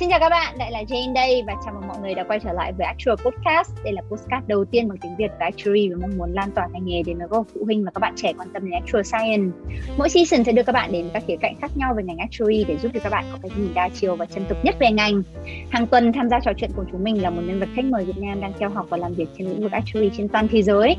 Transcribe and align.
Xin 0.00 0.08
chào 0.10 0.20
các 0.20 0.28
bạn, 0.28 0.56
lại 0.58 0.70
là 0.70 0.82
Jane 0.82 1.12
đây 1.12 1.42
và 1.46 1.54
chào 1.64 1.74
mừng 1.74 1.88
mọi 1.88 1.98
người 1.98 2.14
đã 2.14 2.24
quay 2.24 2.40
trở 2.40 2.52
lại 2.52 2.72
với 2.72 2.86
Actual 2.86 3.16
Podcast. 3.24 3.84
Đây 3.84 3.92
là 3.92 4.02
podcast 4.10 4.46
đầu 4.46 4.64
tiên 4.64 4.88
bằng 4.88 4.98
tiếng 4.98 5.16
Việt 5.16 5.28
của 5.28 5.44
Actuary 5.44 5.88
và 5.88 5.96
mong 6.00 6.18
muốn 6.18 6.32
lan 6.32 6.50
tỏa 6.50 6.66
ngành 6.72 6.84
nghề 6.84 7.02
đến 7.02 7.18
với 7.18 7.28
các 7.30 7.46
phụ 7.54 7.64
huynh 7.64 7.84
và 7.84 7.90
các 7.94 8.00
bạn 8.00 8.12
trẻ 8.16 8.32
quan 8.38 8.48
tâm 8.52 8.64
đến 8.64 8.72
Actual 8.72 9.02
Science. 9.02 9.56
Mỗi 9.98 10.08
season 10.08 10.44
sẽ 10.44 10.52
đưa 10.52 10.62
các 10.62 10.72
bạn 10.72 10.92
đến 10.92 11.10
các 11.14 11.22
khía 11.26 11.36
cạnh 11.40 11.54
khác 11.60 11.70
nhau 11.76 11.94
về 11.96 12.02
ngành 12.02 12.18
Actuary 12.18 12.64
để 12.64 12.76
giúp 12.78 12.90
cho 12.94 13.00
các 13.00 13.10
bạn 13.10 13.24
có 13.32 13.38
cái 13.42 13.50
nhìn 13.56 13.74
đa 13.74 13.88
chiều 13.88 14.16
và 14.16 14.26
chân 14.26 14.44
thực 14.48 14.58
nhất 14.62 14.76
về 14.78 14.90
ngành. 14.90 15.22
Hàng 15.70 15.86
tuần 15.86 16.12
tham 16.12 16.28
gia 16.28 16.40
trò 16.40 16.52
chuyện 16.56 16.70
cùng 16.76 16.84
chúng 16.92 17.04
mình 17.04 17.22
là 17.22 17.30
một 17.30 17.42
nhân 17.44 17.60
vật 17.60 17.68
khách 17.76 17.84
mời 17.84 18.04
Việt 18.04 18.18
Nam 18.18 18.40
đang 18.40 18.52
theo 18.58 18.68
học 18.68 18.86
và 18.88 18.96
làm 18.96 19.14
việc 19.14 19.28
trên 19.38 19.48
lĩnh 19.48 19.62
vực 19.62 19.72
Actuary 19.72 20.10
trên 20.16 20.28
toàn 20.28 20.48
thế 20.48 20.62
giới. 20.62 20.96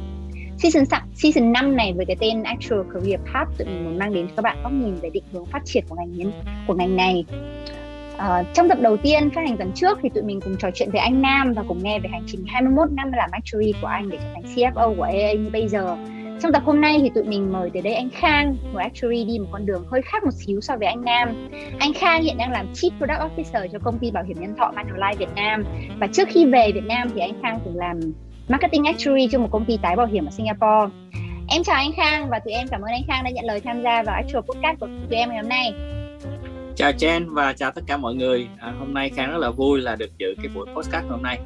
Season 0.57 0.83
season 1.15 1.51
5 1.51 1.75
này 1.75 1.93
với 1.93 2.05
cái 2.05 2.15
tên 2.19 2.43
Actual 2.43 2.81
Career 2.93 3.19
Path 3.33 3.57
tụi 3.57 3.67
mình 3.67 3.85
muốn 3.85 3.97
mang 3.97 4.13
đến 4.13 4.27
cho 4.27 4.33
các 4.35 4.41
bạn 4.41 4.57
góc 4.63 4.71
nhìn 4.71 4.95
về 4.95 5.09
định 5.09 5.23
hướng 5.31 5.45
phát 5.45 5.61
triển 5.65 5.83
của 5.89 5.95
ngành 5.95 6.31
của 6.67 6.73
ngành 6.73 6.95
này 6.95 7.25
Uh, 8.17 8.45
trong 8.53 8.69
tập 8.69 8.77
đầu 8.81 8.97
tiên 8.97 9.29
phát 9.29 9.41
hành 9.47 9.57
tuần 9.57 9.71
trước 9.75 9.99
thì 10.01 10.09
tụi 10.09 10.23
mình 10.23 10.41
cùng 10.41 10.55
trò 10.59 10.69
chuyện 10.73 10.89
với 10.91 11.01
anh 11.01 11.21
Nam 11.21 11.53
và 11.53 11.63
cùng 11.67 11.83
nghe 11.83 11.99
về 11.99 12.09
hành 12.11 12.23
trình 12.27 12.45
21 12.47 12.91
năm 12.91 13.11
làm 13.11 13.29
actuary 13.31 13.73
của 13.81 13.87
anh 13.87 14.09
để 14.09 14.17
trở 14.21 14.27
thành 14.33 14.55
CFO 14.55 14.95
của 14.95 15.03
AA 15.03 15.33
như 15.33 15.49
bây 15.53 15.67
giờ. 15.67 15.97
Trong 16.41 16.51
tập 16.51 16.63
hôm 16.65 16.81
nay 16.81 16.99
thì 17.01 17.09
tụi 17.09 17.23
mình 17.23 17.53
mời 17.53 17.69
tới 17.73 17.81
đây 17.81 17.93
anh 17.93 18.09
Khang, 18.09 18.57
một 18.73 18.79
actuary 18.79 19.25
đi 19.25 19.39
một 19.39 19.47
con 19.51 19.65
đường 19.65 19.85
hơi 19.91 20.01
khác 20.01 20.23
một 20.23 20.33
xíu 20.33 20.61
so 20.61 20.77
với 20.77 20.87
anh 20.87 21.01
Nam. 21.05 21.49
Anh 21.79 21.93
Khang 21.93 22.23
hiện 22.23 22.37
đang 22.37 22.51
làm 22.51 22.73
Chief 22.73 22.89
Product 22.97 23.19
Officer 23.19 23.67
cho 23.71 23.79
công 23.79 23.99
ty 23.99 24.11
bảo 24.11 24.23
hiểm 24.23 24.37
nhân 24.39 24.55
thọ 24.57 24.71
Manulife 24.75 25.15
Việt 25.17 25.35
Nam 25.35 25.63
và 25.99 26.07
trước 26.07 26.27
khi 26.31 26.45
về 26.45 26.71
Việt 26.71 26.85
Nam 26.85 27.09
thì 27.13 27.19
anh 27.19 27.41
Khang 27.41 27.59
từng 27.65 27.77
làm 27.77 27.99
Marketing 28.47 28.83
Actuary 28.83 29.27
cho 29.31 29.39
một 29.39 29.47
công 29.51 29.65
ty 29.65 29.77
tái 29.81 29.95
bảo 29.95 30.07
hiểm 30.07 30.25
ở 30.25 30.31
Singapore. 30.31 30.95
Em 31.49 31.63
chào 31.63 31.75
anh 31.75 31.91
Khang 31.95 32.29
và 32.29 32.39
tụi 32.39 32.53
em 32.53 32.67
cảm 32.67 32.81
ơn 32.81 32.91
anh 32.91 33.03
Khang 33.07 33.23
đã 33.23 33.29
nhận 33.29 33.45
lời 33.45 33.59
tham 33.59 33.83
gia 33.83 34.03
vào 34.03 34.15
Actual 34.15 34.41
Podcast 34.41 34.79
của 34.79 34.87
tụi 35.09 35.17
em 35.17 35.29
ngày 35.29 35.37
hôm 35.37 35.49
nay 35.49 35.73
chào 36.77 36.91
Jen 36.91 37.33
và 37.33 37.53
chào 37.53 37.71
tất 37.71 37.81
cả 37.87 37.97
mọi 37.97 38.15
người. 38.15 38.47
À, 38.59 38.73
hôm 38.79 38.93
nay 38.93 39.11
khang 39.15 39.31
rất 39.31 39.37
là 39.37 39.49
vui 39.49 39.81
là 39.81 39.95
được 39.95 40.17
dự 40.17 40.35
cái 40.37 40.47
buổi 40.55 40.65
podcast 40.75 41.05
hôm 41.09 41.21
nay. 41.21 41.39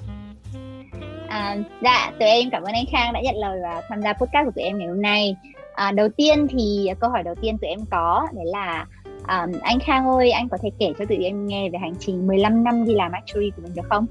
À, 1.27 1.57
dạ 1.83 2.11
tụi 2.19 2.29
em 2.29 2.49
cảm 2.51 2.63
ơn 2.63 2.73
anh 2.73 2.85
khang 2.91 3.13
đã 3.13 3.21
nhận 3.23 3.35
lời 3.35 3.59
và 3.63 3.81
tham 3.89 4.01
gia 4.01 4.13
podcast 4.13 4.45
của 4.45 4.51
tụi 4.55 4.63
em 4.63 4.77
ngày 4.77 4.87
hôm 4.87 5.01
nay. 5.01 5.35
À, 5.75 5.91
đầu 5.91 6.09
tiên 6.17 6.47
thì 6.49 6.89
câu 6.99 7.09
hỏi 7.09 7.23
đầu 7.23 7.35
tiên 7.41 7.57
tụi 7.57 7.69
em 7.69 7.79
có 7.91 8.27
đấy 8.33 8.45
là 8.45 8.85
à, 9.23 9.47
anh 9.61 9.79
khang 9.79 10.07
ơi 10.07 10.31
anh 10.31 10.49
có 10.49 10.57
thể 10.61 10.69
kể 10.79 10.93
cho 10.99 11.05
tụi 11.05 11.17
em 11.17 11.47
nghe 11.47 11.69
về 11.69 11.79
hành 11.79 11.95
trình 11.99 12.27
15 12.27 12.63
năm 12.63 12.85
đi 12.85 12.93
làm 12.93 13.11
actuary 13.11 13.51
của 13.55 13.61
mình 13.61 13.75
được 13.75 13.85
không? 13.89 14.05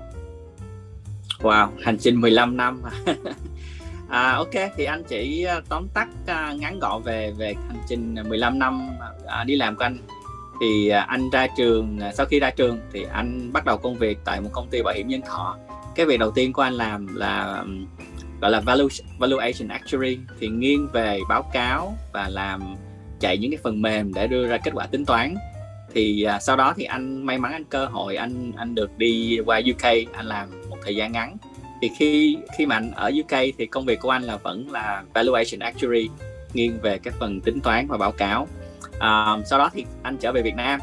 Wow 1.38 1.68
hành 1.82 1.98
trình 1.98 2.20
15 2.20 2.56
năm 2.56 2.82
À, 4.08 4.32
ok 4.32 4.72
thì 4.77 4.84
anh 4.84 5.02
chỉ 5.08 5.44
à, 5.44 5.60
tóm 5.68 5.88
tắt 5.94 6.08
uh, 6.22 6.60
ngắn 6.60 6.78
gọn 6.78 7.02
về 7.02 7.32
về 7.38 7.55
hành 7.68 7.80
trình 7.88 8.14
15 8.28 8.58
năm 8.58 8.88
đi 9.46 9.56
làm 9.56 9.77
của 9.77 9.84
anh 9.84 9.98
thì 10.61 10.89
à, 10.89 11.00
anh 11.00 11.30
ra 11.30 11.47
trường 11.56 11.98
à, 12.00 12.12
sau 12.12 12.27
khi 12.27 12.41
ra 12.41 12.50
trường 12.50 12.78
thì 12.92 13.06
anh 13.12 13.53
bắt 13.53 13.64
đầu 13.64 13.77
công 13.78 13.94
việc 13.94 14.19
tại 14.25 14.41
một 14.41 14.50
công 14.53 14.69
ty 14.69 14.83
bảo 14.83 14.94
hiểm 14.94 15.08
nhân 15.08 15.20
thọ. 15.27 15.56
Cái 15.94 16.06
việc 16.06 16.20
đầu 16.20 16.30
tiên 16.30 16.52
của 16.52 16.62
anh 16.62 16.72
làm 16.72 17.17
là 17.17 17.64
gọi 18.41 18.50
là 18.50 18.61
valuation 19.19 19.69
actuary, 19.69 20.19
thì 20.41 20.48
nghiêng 20.48 20.89
về 20.92 21.20
báo 21.28 21.42
cáo 21.52 21.94
và 22.12 22.28
làm, 22.28 22.62
chạy 23.20 23.39
những 23.39 23.50
cái 23.50 23.58
phần 23.62 23.83
mềm 23.83 24.14
để 24.14 24.27
đưa 24.27 24.48
ra 24.48 24.56
kết 24.56 24.70
quả 24.75 24.86
tính 24.86 25.05
toán. 25.05 25.34
Thì 25.94 26.22
à, 26.22 26.41
sau 26.41 26.56
đó 26.56 26.74
thì 26.77 26.84
anh, 26.84 27.27
may 27.27 27.39
mắn 27.39 27.52
anh 27.52 27.64
cơ 27.64 27.86
hội, 27.86 28.17
anh 28.17 28.52
anh 28.56 28.74
được 28.74 28.98
đi 28.98 29.41
qua 29.47 29.61
UK 29.70 29.84
anh 30.12 30.27
làm 30.27 30.48
một 30.70 30.77
thời 30.83 30.97
gian 30.97 31.12
ngắn. 31.12 31.36
Thì 31.83 31.91
khi 31.98 32.36
khi 32.58 32.67
mà 32.67 32.77
anh 32.77 32.91
ở 32.95 33.11
UK 33.20 33.39
thì 33.58 33.67
công 33.67 33.84
việc 33.84 34.00
của 34.00 34.11
anh 34.11 34.22
là 34.22 34.36
vẫn 34.36 34.70
là 34.70 35.02
valuation 35.14 35.61
actuary, 35.61 36.08
nghiêng 36.55 36.78
về 36.83 36.98
cái 36.98 37.14
phần 37.19 37.41
tính 37.41 37.61
toán 37.61 37.86
và 37.86 37.97
báo 37.97 38.12
cáo 38.12 38.48
uh, 39.00 39.46
sau 39.46 39.58
đó 39.58 39.70
thì 39.72 39.84
anh 40.02 40.16
trở 40.16 40.32
về 40.32 40.42
Việt 40.42 40.54
Nam. 40.54 40.80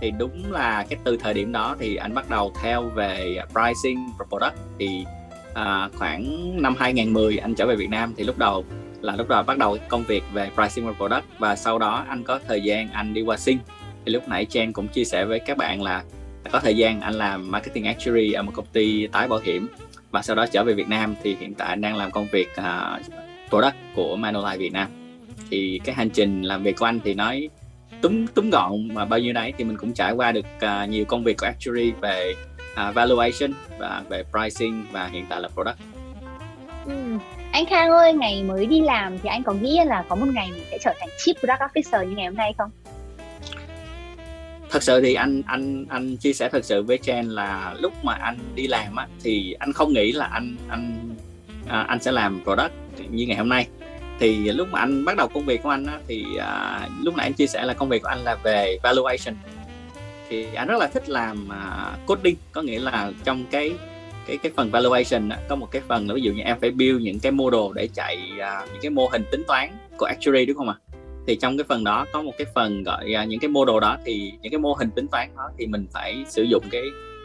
Thì 0.00 0.10
đúng 0.10 0.52
là 0.52 0.86
cái 0.90 0.98
từ 1.04 1.16
thời 1.16 1.34
điểm 1.34 1.52
đó 1.52 1.76
thì 1.78 1.96
anh 1.96 2.14
bắt 2.14 2.30
đầu 2.30 2.52
theo 2.62 2.82
về 2.82 3.38
pricing 3.52 3.98
và 4.18 4.24
product. 4.28 4.54
Thì 4.78 5.04
uh, 5.50 5.94
khoảng 5.98 6.52
năm 6.62 6.74
2010 6.78 7.38
anh 7.38 7.54
trở 7.54 7.66
về 7.66 7.76
Việt 7.76 7.90
Nam 7.90 8.14
thì 8.16 8.24
lúc 8.24 8.38
đầu 8.38 8.64
là 9.00 9.16
lúc 9.16 9.28
đầu 9.28 9.42
bắt 9.42 9.58
đầu 9.58 9.76
công 9.88 10.02
việc 10.02 10.24
về 10.32 10.50
pricing 10.54 10.86
và 10.86 10.92
product. 10.92 11.24
Và 11.38 11.56
sau 11.56 11.78
đó 11.78 12.04
anh 12.08 12.24
có 12.24 12.40
thời 12.48 12.60
gian 12.60 12.90
anh 12.90 13.14
đi 13.14 13.22
qua 13.22 13.36
Sing. 13.36 13.58
Thì 14.04 14.12
lúc 14.12 14.28
nãy 14.28 14.44
trang 14.44 14.72
cũng 14.72 14.88
chia 14.88 15.04
sẻ 15.04 15.24
với 15.24 15.38
các 15.38 15.56
bạn 15.56 15.82
là 15.82 16.04
có 16.52 16.60
thời 16.60 16.76
gian 16.76 17.00
anh 17.00 17.14
làm 17.14 17.50
marketing 17.50 17.84
actuary 17.84 18.32
ở 18.32 18.42
một 18.42 18.52
công 18.54 18.66
ty 18.72 19.06
tái 19.06 19.28
bảo 19.28 19.38
hiểm. 19.42 19.68
Và 20.10 20.22
sau 20.22 20.36
đó 20.36 20.46
trở 20.46 20.64
về 20.64 20.72
Việt 20.72 20.88
Nam 20.88 21.14
thì 21.22 21.36
hiện 21.40 21.54
tại 21.54 21.68
anh 21.68 21.80
đang 21.80 21.96
làm 21.96 22.10
công 22.10 22.26
việc 22.32 22.48
uh, 22.58 23.02
product 23.48 23.76
của 23.94 24.16
Manulife 24.16 24.58
Việt 24.58 24.72
Nam. 24.72 24.88
Thì 25.50 25.80
cái 25.84 25.94
hành 25.94 26.10
trình 26.10 26.42
làm 26.42 26.62
việc 26.62 26.76
của 26.76 26.84
anh 26.84 27.00
thì 27.04 27.14
nói 27.14 27.48
túm 28.00 28.26
túm 28.26 28.50
gọn 28.50 28.94
mà 28.94 29.04
bao 29.04 29.18
nhiêu 29.18 29.32
đấy 29.32 29.52
thì 29.58 29.64
mình 29.64 29.76
cũng 29.76 29.92
trải 29.92 30.12
qua 30.12 30.32
được 30.32 30.46
uh, 30.56 30.88
nhiều 30.88 31.04
công 31.04 31.24
việc 31.24 31.36
của 31.38 31.46
actuary 31.46 31.92
về 32.00 32.34
uh, 32.72 32.94
valuation 32.94 33.52
và 33.78 34.02
về 34.08 34.22
pricing 34.30 34.86
và 34.92 35.06
hiện 35.06 35.26
tại 35.28 35.40
là 35.40 35.48
product. 35.48 35.78
Ừ. 36.86 37.18
Anh 37.52 37.66
Khang 37.66 37.90
ơi, 37.90 38.12
ngày 38.12 38.42
mới 38.42 38.66
đi 38.66 38.80
làm 38.80 39.18
thì 39.18 39.28
anh 39.28 39.42
có 39.42 39.52
nghĩ 39.52 39.80
là 39.86 40.04
có 40.08 40.16
một 40.16 40.26
ngày 40.34 40.50
mình 40.54 40.64
sẽ 40.70 40.78
trở 40.80 40.94
thành 41.00 41.08
chief 41.18 41.34
product 41.34 41.60
officer 41.60 42.04
như 42.04 42.16
ngày 42.16 42.26
hôm 42.26 42.36
nay 42.36 42.54
không? 42.58 42.70
Thật 44.70 44.82
sự 44.82 45.00
thì 45.00 45.14
anh 45.14 45.42
anh 45.46 45.84
anh 45.88 46.16
chia 46.16 46.32
sẻ 46.32 46.48
thật 46.52 46.64
sự 46.64 46.82
với 46.82 46.98
Chen 46.98 47.26
là 47.26 47.74
lúc 47.80 47.92
mà 48.04 48.14
anh 48.14 48.38
đi 48.54 48.66
làm 48.66 48.96
á 48.96 49.06
thì 49.22 49.56
anh 49.58 49.72
không 49.72 49.92
nghĩ 49.92 50.12
là 50.12 50.26
anh 50.26 50.56
anh 50.68 51.14
à, 51.68 51.84
anh 51.88 52.00
sẽ 52.02 52.12
làm 52.12 52.40
product 52.44 52.72
như 53.10 53.26
ngày 53.26 53.36
hôm 53.36 53.48
nay 53.48 53.66
thì 54.20 54.52
lúc 54.52 54.68
mà 54.70 54.80
anh 54.80 55.04
bắt 55.04 55.16
đầu 55.16 55.28
công 55.28 55.44
việc 55.44 55.62
của 55.62 55.68
anh 55.68 55.86
á, 55.86 55.98
thì 56.08 56.24
à, 56.38 56.88
lúc 57.02 57.16
nãy 57.16 57.26
anh 57.26 57.32
chia 57.32 57.46
sẻ 57.46 57.64
là 57.64 57.74
công 57.74 57.88
việc 57.88 58.02
của 58.02 58.08
anh 58.08 58.24
là 58.24 58.34
về 58.34 58.78
valuation. 58.82 59.34
Thì 60.28 60.46
anh 60.54 60.68
rất 60.68 60.78
là 60.78 60.86
thích 60.86 61.08
làm 61.08 61.48
à, 61.52 61.92
coding 62.06 62.36
có 62.52 62.62
nghĩa 62.62 62.78
là 62.78 63.12
trong 63.24 63.44
cái 63.50 63.72
cái 64.26 64.36
cái 64.36 64.52
phần 64.56 64.70
valuation 64.70 65.28
á, 65.28 65.38
có 65.48 65.56
một 65.56 65.70
cái 65.70 65.82
phần 65.88 66.08
là 66.08 66.14
ví 66.14 66.20
dụ 66.20 66.32
như 66.32 66.42
em 66.42 66.60
phải 66.60 66.70
build 66.70 67.00
những 67.02 67.20
cái 67.20 67.32
model 67.32 67.60
để 67.74 67.88
chạy 67.94 68.18
à, 68.40 68.66
những 68.72 68.82
cái 68.82 68.90
mô 68.90 69.08
hình 69.12 69.24
tính 69.30 69.42
toán 69.48 69.70
của 69.96 70.06
actuary 70.06 70.46
đúng 70.46 70.56
không 70.56 70.68
ạ? 70.68 70.74
Thì 71.26 71.36
trong 71.36 71.58
cái 71.58 71.64
phần 71.68 71.84
đó 71.84 72.06
có 72.12 72.22
một 72.22 72.32
cái 72.38 72.46
phần 72.54 72.82
gọi 72.82 73.14
à, 73.14 73.24
những 73.24 73.40
cái 73.40 73.48
model 73.48 73.80
đó 73.80 73.96
thì 74.04 74.32
những 74.42 74.52
cái 74.52 74.58
mô 74.58 74.72
hình 74.72 74.90
tính 74.90 75.08
toán 75.08 75.28
đó 75.36 75.50
thì 75.58 75.66
mình 75.66 75.86
phải 75.92 76.24
sử 76.28 76.42
dụng 76.42 76.64
cái 76.70 76.82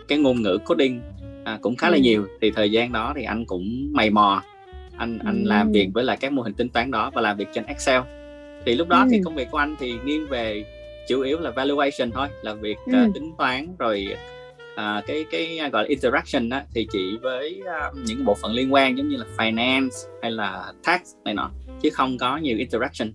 cái 0.08 0.18
ngôn 0.18 0.42
ngữ 0.42 0.58
coding 0.66 1.02
à, 1.44 1.60
cũng 1.62 1.76
khá 1.76 1.90
là 1.90 1.96
ừ. 1.96 2.02
nhiều. 2.02 2.28
Thì 2.42 2.52
thời 2.52 2.72
gian 2.72 2.92
đó 2.92 3.14
thì 3.16 3.24
anh 3.24 3.46
cũng 3.46 3.90
mày 3.92 4.10
mò 4.10 4.44
anh 4.98 5.20
anh 5.26 5.44
ừ. 5.44 5.48
làm 5.48 5.72
việc 5.72 5.90
với 5.94 6.04
lại 6.04 6.18
các 6.18 6.32
mô 6.32 6.42
hình 6.42 6.54
tính 6.54 6.70
toán 6.70 6.92
đó 6.92 7.12
và 7.14 7.22
làm 7.22 7.38
việc 7.38 7.48
trên 7.54 7.66
Excel 7.66 8.02
thì 8.66 8.76
lúc 8.76 8.88
đó 8.88 9.02
ừ. 9.02 9.08
thì 9.12 9.22
công 9.26 9.36
việc 9.36 9.48
của 9.52 9.58
anh 9.58 9.76
thì 9.80 9.96
nghiêng 10.06 10.28
về 10.28 10.66
chủ 11.08 11.22
yếu 11.22 11.40
là 11.40 11.52
valuation 11.52 12.12
thôi 12.12 12.28
là 12.42 12.54
việc 12.54 12.78
ừ. 12.86 13.06
uh, 13.08 13.14
tính 13.14 13.32
toán 13.38 13.76
rồi 13.80 14.08
uh, 14.74 15.06
cái 15.08 15.26
cái 15.32 15.60
gọi 15.72 15.84
là 15.84 15.88
interaction 15.90 16.50
đó 16.50 16.62
thì 16.74 16.88
chỉ 16.92 17.18
với 17.22 17.62
uh, 17.62 17.98
những 18.06 18.26
bộ 18.26 18.36
phận 18.42 18.54
liên 18.54 18.74
quan 18.74 18.98
giống 18.98 19.10
như 19.10 19.18
là 19.18 19.26
finance 19.38 19.90
hay 20.22 20.32
là 20.32 20.74
tax 20.84 21.02
này 21.26 21.34
nọ 21.34 21.52
chứ 21.82 21.90
không 21.94 22.18
có 22.18 22.38
nhiều 22.38 22.58
interaction 22.58 23.12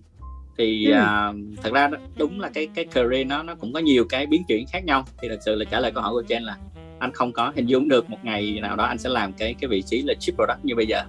thì 0.57 0.85
ừ. 0.85 0.99
uh, 0.99 1.35
thật 1.63 1.73
ra 1.73 1.89
đúng 2.17 2.39
là 2.39 2.49
cái 2.53 2.67
cái 2.75 2.85
career 2.85 3.27
nó 3.27 3.43
nó 3.43 3.55
cũng 3.55 3.73
có 3.73 3.79
nhiều 3.79 4.05
cái 4.09 4.25
biến 4.25 4.43
chuyển 4.47 4.65
khác 4.71 4.85
nhau 4.85 5.05
thì 5.21 5.29
thật 5.29 5.39
sự 5.45 5.55
là 5.55 5.65
trả 5.65 5.79
lời 5.79 5.91
câu 5.91 6.03
hỏi 6.03 6.13
của 6.13 6.23
Jen 6.27 6.43
là 6.45 6.57
anh 6.99 7.11
không 7.13 7.31
có 7.31 7.51
hình 7.55 7.65
dung 7.65 7.87
được 7.87 8.09
một 8.09 8.17
ngày 8.23 8.59
nào 8.61 8.75
đó 8.75 8.83
anh 8.83 8.97
sẽ 8.97 9.09
làm 9.09 9.33
cái 9.33 9.55
cái 9.61 9.67
vị 9.67 9.81
trí 9.81 10.01
là 10.01 10.13
chief 10.19 10.33
product 10.35 10.65
như 10.65 10.75
bây 10.75 10.85
giờ 10.85 11.03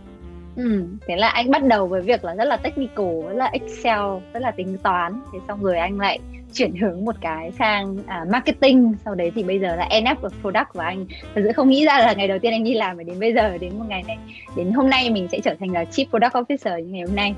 Ừ, 0.57 0.85
thế 1.07 1.17
là 1.17 1.29
anh 1.29 1.51
bắt 1.51 1.65
đầu 1.65 1.87
với 1.87 2.03
việc 2.03 2.25
là 2.25 2.35
rất 2.35 2.45
là 2.45 2.57
technical, 2.57 3.23
rất 3.29 3.35
là 3.35 3.51
Excel, 3.53 4.01
rất 4.33 4.43
là 4.43 4.51
tính 4.51 4.79
toán. 4.83 5.21
Thế 5.33 5.39
xong 5.49 5.63
rồi 5.63 5.79
anh 5.79 5.99
lại 5.99 6.19
chuyển 6.53 6.77
hướng 6.77 7.05
một 7.05 7.17
cái 7.21 7.53
sang 7.59 7.97
à, 8.07 8.25
marketing. 8.33 8.95
Sau 9.05 9.15
đấy 9.15 9.33
thì 9.35 9.43
bây 9.43 9.59
giờ 9.59 9.77
là 9.77 9.89
NF 9.91 10.17
và 10.21 10.29
product 10.41 10.75
và 10.75 10.85
anh 10.85 11.07
thật 11.35 11.41
sự 11.45 11.53
không 11.53 11.69
nghĩ 11.69 11.87
ra 11.87 11.99
là 11.99 12.13
ngày 12.13 12.29
đầu 12.29 12.39
tiên 12.39 12.53
anh 12.53 12.65
đi 12.65 12.75
làm 12.75 12.97
và 12.97 13.03
đến 13.03 13.21
bây 13.21 13.35
giờ 13.35 13.59
đến 13.59 13.79
một 13.79 13.85
ngày 13.89 14.03
này, 14.07 14.19
đến 14.57 14.73
hôm 14.73 14.91
nay 14.91 15.11
mình 15.11 15.29
sẽ 15.33 15.41
trở 15.45 15.55
thành 15.61 15.73
là 15.73 15.85
chief 15.85 16.05
product 16.05 16.33
officer 16.33 16.79
như 16.79 16.93
ngày 16.93 17.03
hôm 17.07 17.17
nay. 17.17 17.35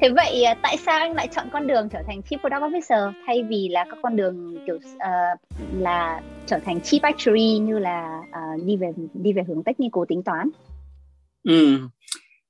Thế 0.00 0.08
vậy 0.08 0.44
à, 0.44 0.54
tại 0.62 0.76
sao 0.76 0.98
anh 0.98 1.14
lại 1.14 1.28
chọn 1.36 1.46
con 1.52 1.66
đường 1.66 1.88
trở 1.88 2.02
thành 2.06 2.20
chief 2.30 2.38
product 2.38 2.62
officer 2.62 3.12
thay 3.26 3.42
vì 3.42 3.68
là 3.68 3.84
các 3.84 3.98
con 4.02 4.16
đường 4.16 4.56
kiểu 4.66 4.76
uh, 4.76 5.38
là 5.78 6.20
trở 6.46 6.58
thành 6.58 6.78
chief 6.78 6.98
actuary 7.02 7.58
như 7.58 7.78
là 7.78 8.20
uh, 8.30 8.64
đi 8.64 8.76
về 8.76 8.92
đi 9.14 9.32
về 9.32 9.42
hướng 9.48 9.62
technical 9.62 10.04
tính 10.08 10.22
toán? 10.22 10.48
Ừ. 11.44 11.78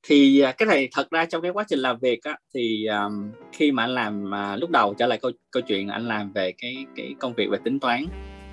Thì 0.02 0.40
à, 0.40 0.52
cái 0.52 0.67
này 0.67 0.88
thật 0.93 1.11
ra 1.11 1.25
trong 1.25 1.43
cái 1.43 1.50
quá 1.50 1.64
trình 1.69 1.79
làm 1.79 1.99
việc 1.99 2.23
á, 2.23 2.38
thì 2.55 2.87
um, 2.87 3.31
khi 3.52 3.73
mà 3.73 3.82
anh 3.82 3.90
làm 3.90 4.31
uh, 4.31 4.61
lúc 4.61 4.70
đầu 4.70 4.94
trở 4.94 5.06
lại 5.06 5.19
câu 5.23 5.31
câu 5.50 5.62
chuyện 5.62 5.88
anh 5.88 6.08
làm 6.08 6.32
về 6.32 6.52
cái 6.58 6.87
cái 6.96 7.14
công 7.20 7.35
việc 7.35 7.49
về 7.50 7.58
tính 7.64 7.81
toán 7.81 8.06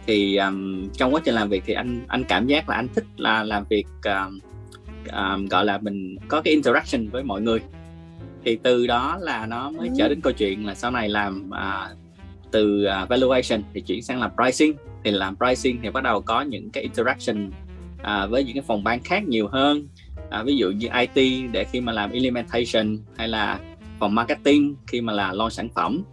thì 0.08 0.36
um, 0.36 0.90
trong 0.94 1.14
quá 1.14 1.22
trình 1.24 1.36
làm 1.36 1.50
việc 1.50 1.64
thì 1.66 1.74
anh 1.74 2.06
anh 2.08 2.24
cảm 2.24 2.48
giác 2.48 2.70
là 2.70 2.76
anh 2.76 2.88
thích 2.96 3.06
là 3.18 3.44
làm 3.44 3.64
việc 3.70 3.86
um, 4.04 4.40
um, 5.14 5.46
gọi 5.46 5.66
là 5.66 5.78
mình 5.78 6.16
có 6.28 6.42
cái 6.42 6.54
interaction 6.54 7.10
với 7.10 7.24
mọi 7.24 7.42
người. 7.42 7.60
Thì 8.46 8.58
từ 8.64 8.88
đó 8.88 9.18
là 9.22 9.46
nó 9.46 9.72
mới 9.72 9.90
trở 9.98 10.10
đến 10.10 10.22
câu 10.22 10.34
chuyện 10.34 10.66
là 10.66 10.76
sau 10.76 10.92
này 10.92 11.10
làm 11.10 11.50
uh, 11.50 11.98
từ 12.52 12.88
uh, 13.04 13.10
valuation 13.10 13.64
thì 13.74 13.82
chuyển 13.82 14.02
sang 14.02 14.20
làm 14.22 14.32
pricing. 14.36 14.78
Thì 15.04 15.12
làm 15.12 15.36
pricing 15.36 15.80
thì 15.84 15.90
bắt 15.90 16.04
đầu 16.04 16.22
có 16.22 16.42
những 16.42 16.70
cái 16.70 16.84
interaction 16.84 17.48
uh, 18.02 18.30
với 18.30 18.44
những 18.44 18.54
cái 18.54 18.64
phòng 18.68 18.84
ban 18.84 19.00
khác 19.04 19.24
nhiều 19.28 19.48
hơn 19.48 19.88
à, 20.30 20.44
ví 20.44 20.58
dụ 20.58 20.72
như 20.72 20.88
IT 21.00 21.52
để 21.52 21.64
khi 21.64 21.82
mà 21.82 21.92
làm 21.92 22.12
implementation 22.12 22.98
hay 23.18 23.28
là 23.28 23.60
phòng 24.00 24.16
marketing 24.16 24.76
khi 24.88 25.02
mà 25.02 25.14
là 25.14 25.34
launch 25.34 25.54
sản 25.54 25.70
phẩm. 25.76 26.04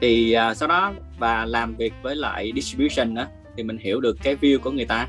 Thì 0.00 0.32
à, 0.32 0.54
sau 0.54 0.68
đó 0.68 0.92
và 1.18 1.44
làm 1.44 1.76
việc 1.76 1.92
với 2.02 2.16
lại 2.16 2.52
distribution 2.54 3.14
đó 3.14 3.26
thì 3.56 3.62
mình 3.62 3.78
hiểu 3.78 4.00
được 4.00 4.16
cái 4.22 4.36
view 4.36 4.58
của 4.58 4.70
người 4.70 4.84
ta. 4.84 5.08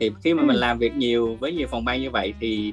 Thì 0.00 0.10
khi 0.24 0.34
mà 0.34 0.42
ừ. 0.42 0.46
mình 0.46 0.56
làm 0.56 0.78
việc 0.78 0.96
nhiều 0.96 1.36
với 1.40 1.52
nhiều 1.52 1.66
phòng 1.70 1.84
ban 1.84 2.00
như 2.00 2.10
vậy 2.10 2.34
thì 2.40 2.72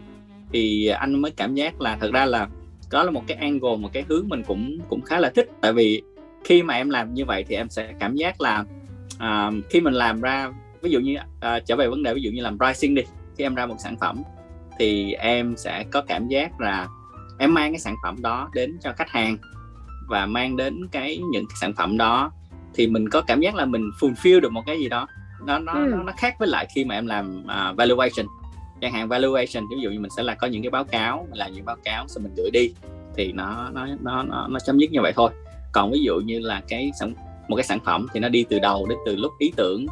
thì 0.52 0.88
anh 0.88 1.22
mới 1.22 1.32
cảm 1.32 1.56
giác 1.56 1.82
là 1.82 1.98
thật 2.02 2.12
ra 2.14 2.26
là 2.26 2.48
đó 2.92 3.04
là 3.04 3.12
một 3.12 3.24
cái 3.28 3.38
angle 3.38 3.76
một 3.80 3.90
cái 3.94 4.04
hướng 4.10 4.30
mình 4.30 4.44
cũng 4.48 4.80
cũng 4.90 5.02
khá 5.02 5.20
là 5.20 5.30
thích. 5.30 5.50
Tại 5.62 5.74
vì 5.74 6.02
khi 6.44 6.64
mà 6.64 6.74
em 6.74 6.90
làm 6.90 7.14
như 7.14 7.26
vậy 7.26 7.46
thì 7.48 7.56
em 7.56 7.70
sẽ 7.70 7.94
cảm 8.00 8.16
giác 8.16 8.42
là 8.42 8.66
uh, 9.16 9.54
khi 9.70 9.82
mình 9.82 9.94
làm 9.94 10.22
ra 10.22 10.52
ví 10.82 10.92
dụ 10.92 11.00
như 11.00 11.16
uh, 11.16 11.66
trở 11.66 11.76
về 11.76 11.88
vấn 11.88 12.04
đề 12.04 12.14
ví 12.14 12.22
dụ 12.22 12.32
như 12.32 12.42
làm 12.42 12.58
pricing 12.58 12.96
đi 12.96 13.02
khi 13.38 13.44
em 13.44 13.56
ra 13.56 13.66
một 13.66 13.76
sản 13.80 13.96
phẩm 13.98 14.24
thì 14.80 15.14
em 15.14 15.58
sẽ 15.58 15.84
có 15.92 16.02
cảm 16.02 16.28
giác 16.28 16.62
là 16.62 16.88
em 17.40 17.54
mang 17.54 17.72
cái 17.72 17.80
sản 17.80 17.96
phẩm 18.04 18.22
đó 18.22 18.50
đến 18.54 18.78
cho 18.82 18.94
khách 18.98 19.10
hàng 19.10 19.38
và 20.08 20.26
mang 20.26 20.58
đến 20.58 20.88
cái 20.92 21.20
những 21.32 21.46
cái 21.48 21.56
sản 21.62 21.74
phẩm 21.74 21.98
đó 21.98 22.32
thì 22.74 22.88
mình 22.88 23.10
có 23.10 23.22
cảm 23.22 23.40
giác 23.40 23.56
là 23.56 23.66
mình 23.66 23.90
fulfill 24.00 24.40
được 24.40 24.52
một 24.52 24.64
cái 24.66 24.80
gì 24.80 24.90
đó. 24.90 25.08
Nó 25.46 25.60
nó 25.60 25.74
ừ. 25.74 25.94
nó, 26.06 26.14
khác 26.18 26.36
với 26.40 26.48
lại 26.48 26.68
khi 26.76 26.86
mà 26.86 26.96
em 26.96 27.08
làm 27.08 27.44
uh, 27.44 27.78
valuation. 27.78 28.26
Chẳng 28.82 28.94
hạn 28.94 29.08
valuation 29.08 29.68
ví 29.70 29.76
dụ 29.82 29.90
như 29.90 30.00
mình 30.00 30.12
sẽ 30.18 30.24
là 30.24 30.36
có 30.36 30.48
những 30.48 30.62
cái 30.62 30.70
báo 30.70 30.84
cáo 30.84 31.28
mình 31.30 31.40
làm 31.40 31.54
những 31.54 31.66
báo 31.66 31.76
cáo 31.84 32.08
xong 32.08 32.24
mình 32.24 32.34
gửi 32.38 32.50
đi 32.54 32.74
thì 33.16 33.32
nó 33.32 33.70
nó 33.74 33.88
nó 34.02 34.24
nó, 34.24 34.48
nó 34.48 34.60
chấm 34.60 34.78
dứt 34.78 34.92
như 34.92 35.02
vậy 35.02 35.14
thôi. 35.16 35.32
Còn 35.72 35.92
ví 35.92 36.00
dụ 36.04 36.16
như 36.16 36.40
là 36.40 36.62
cái 36.68 36.92
sản 37.00 37.14
một 37.48 37.56
cái 37.56 37.64
sản 37.64 37.80
phẩm 37.86 38.08
thì 38.14 38.20
nó 38.20 38.30
đi 38.30 38.46
từ 38.50 38.60
đầu 38.60 38.86
đến 38.90 38.98
từ 39.06 39.16
lúc 39.16 39.32
ý 39.40 39.54
tưởng 39.56 39.86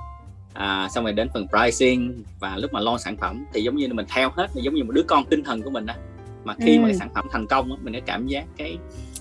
à, 0.53 0.87
xong 0.89 1.03
rồi 1.03 1.13
đến 1.13 1.29
phần 1.33 1.47
pricing 1.47 2.23
và 2.39 2.57
lúc 2.57 2.73
mà 2.73 2.79
lo 2.79 2.97
sản 2.97 3.17
phẩm 3.17 3.45
thì 3.53 3.63
giống 3.63 3.75
như 3.75 3.87
là 3.87 3.93
mình 3.93 4.05
theo 4.09 4.29
hết 4.29 4.47
giống 4.53 4.73
như 4.73 4.83
một 4.83 4.91
đứa 4.91 5.03
con 5.03 5.25
tinh 5.25 5.43
thần 5.43 5.61
của 5.61 5.69
mình 5.69 5.85
á 5.85 5.95
mà 6.43 6.55
khi 6.59 6.75
ừ. 6.75 6.81
mà 6.81 6.87
cái 6.87 6.95
sản 6.95 7.09
phẩm 7.15 7.27
thành 7.31 7.47
công 7.47 7.71
á, 7.71 7.77
mình 7.81 7.93
có 7.93 7.99
cảm 8.05 8.27
giác 8.27 8.45
cái 8.57 8.77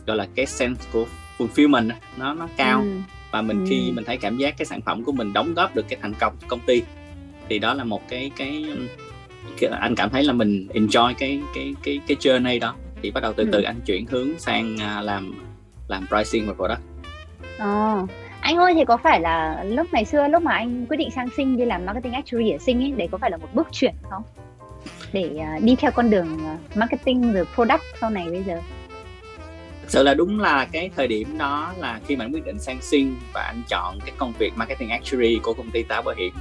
gọi 0.06 0.16
là 0.16 0.26
cái 0.34 0.46
sense 0.46 0.84
của 0.92 1.06
fulfillment 1.38 1.90
á, 1.90 1.96
nó 2.16 2.34
nó 2.34 2.48
cao 2.56 2.80
ừ. 2.80 2.88
và 3.30 3.42
mình 3.42 3.64
ừ. 3.64 3.66
khi 3.70 3.92
mình 3.92 4.04
thấy 4.04 4.16
cảm 4.16 4.36
giác 4.36 4.58
cái 4.58 4.66
sản 4.66 4.80
phẩm 4.80 5.04
của 5.04 5.12
mình 5.12 5.32
đóng 5.32 5.54
góp 5.54 5.74
được 5.74 5.86
cái 5.88 5.98
thành 6.02 6.14
công 6.14 6.36
của 6.40 6.46
công 6.48 6.60
ty 6.66 6.82
thì 7.48 7.58
đó 7.58 7.74
là 7.74 7.84
một 7.84 8.08
cái 8.08 8.30
cái, 8.36 8.64
cái 9.60 9.70
anh 9.80 9.94
cảm 9.94 10.10
thấy 10.10 10.24
là 10.24 10.32
mình 10.32 10.68
enjoy 10.74 11.14
cái 11.18 11.40
cái 11.54 11.74
cái 11.82 12.00
cái 12.06 12.16
journey 12.20 12.60
đó 12.60 12.74
thì 13.02 13.10
bắt 13.10 13.20
đầu 13.20 13.32
từ 13.32 13.44
ừ. 13.44 13.48
từ 13.52 13.62
anh 13.62 13.80
chuyển 13.86 14.06
hướng 14.06 14.38
sang 14.38 14.74
uh, 14.74 15.04
làm 15.04 15.34
làm 15.88 16.06
pricing 16.06 16.46
và 16.46 16.54
product. 16.54 16.80
Ờ, 17.58 18.06
anh 18.50 18.56
ơi 18.56 18.74
thì 18.74 18.84
có 18.84 18.96
phải 18.96 19.20
là 19.20 19.64
lúc 19.64 19.86
ngày 19.92 20.04
xưa 20.04 20.28
lúc 20.28 20.42
mà 20.42 20.52
anh 20.52 20.86
quyết 20.86 20.96
định 20.96 21.10
sang 21.10 21.28
sinh 21.36 21.56
đi 21.56 21.64
làm 21.64 21.86
marketing 21.86 22.12
actuary 22.12 22.50
ở 22.50 22.58
sinh 22.58 22.82
ấy 22.82 22.92
đấy 22.96 23.08
có 23.12 23.18
phải 23.18 23.30
là 23.30 23.36
một 23.36 23.48
bước 23.54 23.68
chuyển 23.72 23.94
không? 24.10 24.22
Để 25.12 25.30
uh, 25.56 25.62
đi 25.62 25.76
theo 25.76 25.90
con 25.90 26.10
đường 26.10 26.38
uh, 26.54 26.76
marketing 26.76 27.32
rồi 27.32 27.46
product 27.54 27.82
sau 28.00 28.10
này 28.10 28.26
bây 28.30 28.42
giờ. 28.42 28.60
Thực 29.82 29.90
sự 29.90 30.02
là 30.02 30.14
đúng 30.14 30.40
là 30.40 30.68
cái 30.72 30.90
thời 30.96 31.08
điểm 31.08 31.38
đó 31.38 31.72
là 31.78 32.00
khi 32.06 32.16
mà 32.16 32.24
anh 32.24 32.32
quyết 32.32 32.44
định 32.44 32.58
sang 32.58 32.82
sinh 32.82 33.16
và 33.34 33.42
anh 33.42 33.62
chọn 33.68 33.98
cái 34.00 34.14
công 34.18 34.32
việc 34.38 34.52
marketing 34.56 34.88
actuary 34.88 35.40
của 35.42 35.54
công 35.54 35.70
ty 35.70 35.82
táo 35.82 36.02
bảo 36.02 36.14
hiểm 36.18 36.32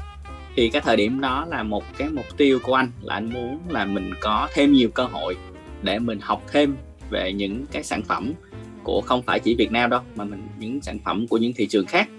thì 0.56 0.69
cái 0.69 0.81
thời 0.81 0.97
điểm 0.97 1.21
đó 1.21 1.45
là 1.50 1.63
một 1.63 1.83
cái 1.97 2.09
mục 2.09 2.25
tiêu 2.38 2.59
của 2.63 2.73
anh 2.73 2.91
là 3.01 3.13
anh 3.13 3.33
muốn 3.33 3.59
là 3.69 3.85
mình 3.85 4.13
có 4.21 4.47
thêm 4.53 4.73
nhiều 4.73 4.89
cơ 4.89 5.03
hội 5.03 5.38
để 5.81 6.00
mình 6.00 6.19
học 6.21 6.41
thêm 6.51 6.75
về 7.09 7.33
những 7.33 7.65
cái 7.71 7.83
sản 7.83 8.01
phẩm 8.01 8.33
của 8.89 9.01
không 9.01 9.21
phải 9.21 9.39
chỉ 9.39 9.56
Việt 9.56 9.71
Nam 9.71 9.89
đâu 9.89 10.01
mà 10.15 10.24
mình 10.24 10.47
những 10.59 10.81
sản 10.81 11.00
phẩm 11.06 11.27
của 11.27 11.38
những 11.38 11.53
thị 11.53 11.68
trường 11.68 11.86
khác. 11.86 12.09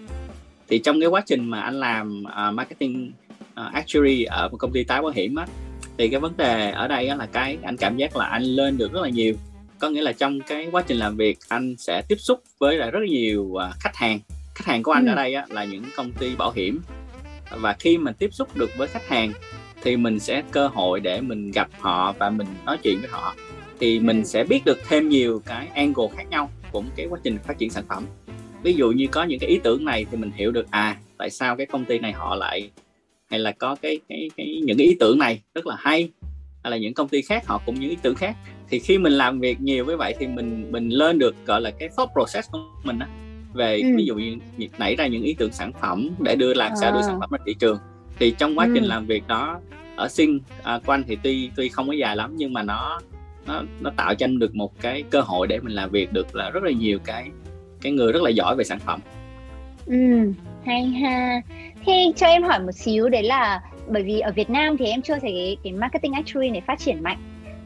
Thì 0.68 0.78
trong 0.78 1.00
cái 1.00 1.08
quá 1.08 1.22
trình 1.26 1.50
mà 1.50 1.60
anh 1.60 1.80
làm 1.80 2.22
uh, 2.22 2.54
marketing 2.54 3.12
uh, 3.42 3.72
actuary 3.72 4.24
ở 4.24 4.48
một 4.48 4.56
công 4.56 4.72
ty 4.72 4.84
tái 4.84 5.02
bảo 5.02 5.12
hiểm 5.14 5.34
á 5.34 5.46
thì 5.98 6.08
cái 6.08 6.20
vấn 6.20 6.36
đề 6.36 6.70
ở 6.70 6.88
đây 6.88 7.08
á, 7.08 7.16
là 7.16 7.26
cái 7.26 7.58
anh 7.62 7.76
cảm 7.76 7.96
giác 7.96 8.16
là 8.16 8.24
anh 8.24 8.42
lên 8.42 8.78
được 8.78 8.92
rất 8.92 9.00
là 9.02 9.08
nhiều. 9.08 9.34
Có 9.78 9.90
nghĩa 9.90 10.02
là 10.02 10.12
trong 10.12 10.40
cái 10.40 10.68
quá 10.72 10.82
trình 10.86 10.96
làm 10.96 11.16
việc 11.16 11.38
anh 11.48 11.76
sẽ 11.78 12.02
tiếp 12.08 12.16
xúc 12.18 12.42
với 12.58 12.76
lại 12.76 12.90
rất 12.90 13.00
nhiều 13.08 13.42
uh, 13.42 13.62
khách 13.80 13.96
hàng. 13.96 14.18
Khách 14.54 14.66
hàng 14.66 14.82
của 14.82 14.92
anh 14.92 15.06
ừ. 15.06 15.10
ở 15.10 15.14
đây 15.14 15.34
á, 15.34 15.46
là 15.48 15.64
những 15.64 15.84
công 15.96 16.12
ty 16.12 16.36
bảo 16.36 16.52
hiểm. 16.52 16.80
Và 17.50 17.76
khi 17.78 17.98
mình 17.98 18.14
tiếp 18.18 18.30
xúc 18.32 18.56
được 18.56 18.70
với 18.76 18.88
khách 18.88 19.08
hàng 19.08 19.32
thì 19.82 19.96
mình 19.96 20.18
sẽ 20.18 20.42
cơ 20.50 20.68
hội 20.68 21.00
để 21.00 21.20
mình 21.20 21.50
gặp 21.50 21.68
họ 21.78 22.12
và 22.18 22.30
mình 22.30 22.46
nói 22.66 22.78
chuyện 22.82 23.00
với 23.00 23.10
họ. 23.10 23.34
Thì 23.80 24.00
mình 24.00 24.18
ừ. 24.18 24.24
sẽ 24.24 24.44
biết 24.44 24.64
được 24.64 24.78
thêm 24.88 25.08
nhiều 25.08 25.42
cái 25.46 25.66
angle 25.74 26.08
khác 26.16 26.24
nhau 26.30 26.50
của 26.72 26.82
cái 26.96 27.06
quá 27.10 27.20
trình 27.22 27.38
phát 27.44 27.58
triển 27.58 27.70
sản 27.70 27.84
phẩm 27.88 28.06
ví 28.62 28.74
dụ 28.74 28.90
như 28.90 29.06
có 29.06 29.24
những 29.24 29.38
cái 29.38 29.50
ý 29.50 29.60
tưởng 29.64 29.84
này 29.84 30.06
thì 30.10 30.16
mình 30.16 30.30
hiểu 30.34 30.50
được 30.50 30.70
à 30.70 30.96
tại 31.18 31.30
sao 31.30 31.56
cái 31.56 31.66
công 31.66 31.84
ty 31.84 31.98
này 31.98 32.12
họ 32.12 32.34
lại 32.34 32.70
hay 33.30 33.40
là 33.40 33.52
có 33.52 33.76
cái 33.82 33.98
cái 34.08 34.30
cái 34.36 34.60
những 34.64 34.78
cái 34.78 34.86
ý 34.86 34.96
tưởng 35.00 35.18
này 35.18 35.40
rất 35.54 35.66
là 35.66 35.76
hay 35.78 36.10
hay 36.64 36.70
là 36.70 36.76
những 36.76 36.94
công 36.94 37.08
ty 37.08 37.22
khác 37.22 37.46
họ 37.46 37.62
cũng 37.66 37.74
những 37.74 37.90
ý 37.90 37.96
tưởng 38.02 38.14
khác 38.14 38.36
thì 38.68 38.78
khi 38.78 38.98
mình 38.98 39.12
làm 39.12 39.40
việc 39.40 39.60
nhiều 39.60 39.84
với 39.84 39.96
vậy 39.96 40.14
thì 40.18 40.26
mình 40.26 40.66
mình 40.70 40.88
lên 40.88 41.18
được 41.18 41.36
gọi 41.46 41.60
là 41.60 41.70
cái 41.70 41.88
thought 41.96 42.12
process 42.12 42.50
của 42.50 42.58
mình 42.84 42.98
đó 42.98 43.06
về 43.54 43.80
ừ. 43.80 43.88
ví 43.96 44.04
dụ 44.04 44.14
như 44.14 44.36
nảy 44.78 44.96
ra 44.96 45.06
những 45.06 45.22
ý 45.22 45.34
tưởng 45.38 45.52
sản 45.52 45.72
phẩm 45.80 46.10
để 46.18 46.36
đưa 46.36 46.54
làm 46.54 46.72
sao 46.80 46.92
đưa 46.92 47.02
sản 47.02 47.14
à. 47.14 47.18
phẩm 47.20 47.30
ra 47.30 47.38
thị 47.46 47.54
trường 47.54 47.78
thì 48.18 48.34
trong 48.38 48.58
quá 48.58 48.64
ừ. 48.64 48.70
trình 48.74 48.84
làm 48.84 49.06
việc 49.06 49.26
đó 49.26 49.60
ở 49.96 50.08
sinh 50.08 50.40
à, 50.62 50.80
của 50.86 50.92
anh 50.92 51.04
thì 51.06 51.18
tuy 51.22 51.50
tuy 51.56 51.68
không 51.68 51.86
có 51.86 51.92
dài 51.92 52.16
lắm 52.16 52.34
nhưng 52.36 52.52
mà 52.52 52.62
nó 52.62 53.00
nó 53.50 53.62
nó 53.80 53.90
tạo 53.96 54.14
cho 54.14 54.26
anh 54.26 54.38
được 54.38 54.54
một 54.54 54.80
cái 54.80 55.02
cơ 55.10 55.20
hội 55.20 55.46
để 55.46 55.60
mình 55.60 55.74
làm 55.74 55.90
việc 55.90 56.12
được 56.12 56.36
là 56.36 56.50
rất 56.50 56.62
là 56.62 56.70
nhiều 56.70 56.98
cái 57.04 57.30
cái 57.82 57.92
người 57.92 58.12
rất 58.12 58.22
là 58.22 58.30
giỏi 58.30 58.56
về 58.56 58.64
sản 58.64 58.78
phẩm. 58.78 59.00
Ừ 59.86 60.32
hay 60.66 60.84
ha. 60.84 61.40
Thế 61.86 62.12
cho 62.16 62.26
em 62.26 62.42
hỏi 62.42 62.60
một 62.60 62.72
xíu 62.72 63.08
đấy 63.08 63.22
là 63.22 63.62
bởi 63.88 64.02
vì 64.02 64.20
ở 64.20 64.32
Việt 64.32 64.50
Nam 64.50 64.76
thì 64.76 64.86
em 64.86 65.02
chưa 65.02 65.18
thấy 65.18 65.32
cái, 65.32 65.56
cái 65.64 65.72
marketing 65.72 66.12
actuary 66.12 66.50
này 66.50 66.60
phát 66.66 66.78
triển 66.78 67.02
mạnh. 67.02 67.18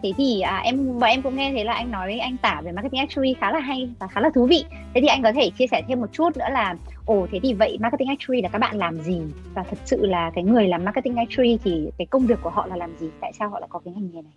Thế 0.02 0.12
thì 0.16 0.40
à, 0.40 0.60
em 0.64 0.98
và 0.98 1.06
em 1.06 1.22
cũng 1.22 1.36
nghe 1.36 1.52
thấy 1.52 1.64
là 1.64 1.72
anh 1.72 1.90
nói 1.90 2.18
anh 2.18 2.36
tả 2.36 2.60
về 2.64 2.72
marketing 2.72 3.00
actuary 3.00 3.34
khá 3.40 3.52
là 3.52 3.58
hay 3.58 3.88
và 3.98 4.06
khá 4.06 4.20
là 4.20 4.30
thú 4.34 4.46
vị. 4.46 4.64
Thế 4.94 5.00
thì 5.00 5.06
anh 5.06 5.22
có 5.22 5.32
thể 5.32 5.50
chia 5.58 5.66
sẻ 5.66 5.82
thêm 5.88 6.00
một 6.00 6.12
chút 6.12 6.36
nữa 6.36 6.48
là 6.52 6.74
ồ 7.06 7.26
thế 7.32 7.40
thì 7.42 7.54
vậy 7.54 7.78
marketing 7.80 8.08
actuary 8.08 8.42
là 8.42 8.48
các 8.48 8.58
bạn 8.58 8.76
làm 8.76 9.00
gì? 9.00 9.20
Và 9.54 9.62
thật 9.62 9.78
sự 9.84 10.06
là 10.06 10.30
cái 10.34 10.44
người 10.44 10.68
làm 10.68 10.84
marketing 10.84 11.16
actuary 11.16 11.58
thì 11.64 11.90
cái 11.98 12.06
công 12.06 12.26
việc 12.26 12.38
của 12.42 12.50
họ 12.50 12.66
là 12.66 12.76
làm 12.76 12.96
gì? 12.96 13.08
Tại 13.20 13.32
sao 13.38 13.48
họ 13.48 13.60
lại 13.60 13.68
có 13.72 13.80
cái 13.84 13.94
ngành 13.94 14.10
nghề 14.12 14.22
này 14.22 14.32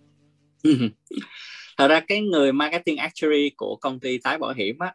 thật 1.77 1.87
ra 1.87 1.99
cái 1.99 2.21
người 2.21 2.51
marketing 2.51 2.97
actuary 2.97 3.49
của 3.57 3.75
công 3.81 3.99
ty 3.99 4.17
tái 4.17 4.37
bảo 4.37 4.53
hiểm 4.53 4.79
á 4.79 4.93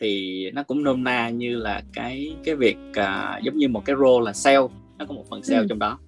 thì 0.00 0.50
nó 0.50 0.62
cũng 0.62 0.82
nôm 0.82 1.04
na 1.04 1.28
như 1.28 1.56
là 1.56 1.82
cái 1.92 2.36
cái 2.44 2.54
việc 2.54 2.76
uh, 2.90 3.42
giống 3.42 3.56
như 3.56 3.68
một 3.68 3.84
cái 3.84 3.96
role 3.96 4.24
là 4.24 4.32
sale 4.32 4.66
nó 4.98 5.04
có 5.08 5.14
một 5.14 5.24
phần 5.30 5.42
sale 5.42 5.60
ừ. 5.60 5.66
trong 5.68 5.78
đó 5.78 5.98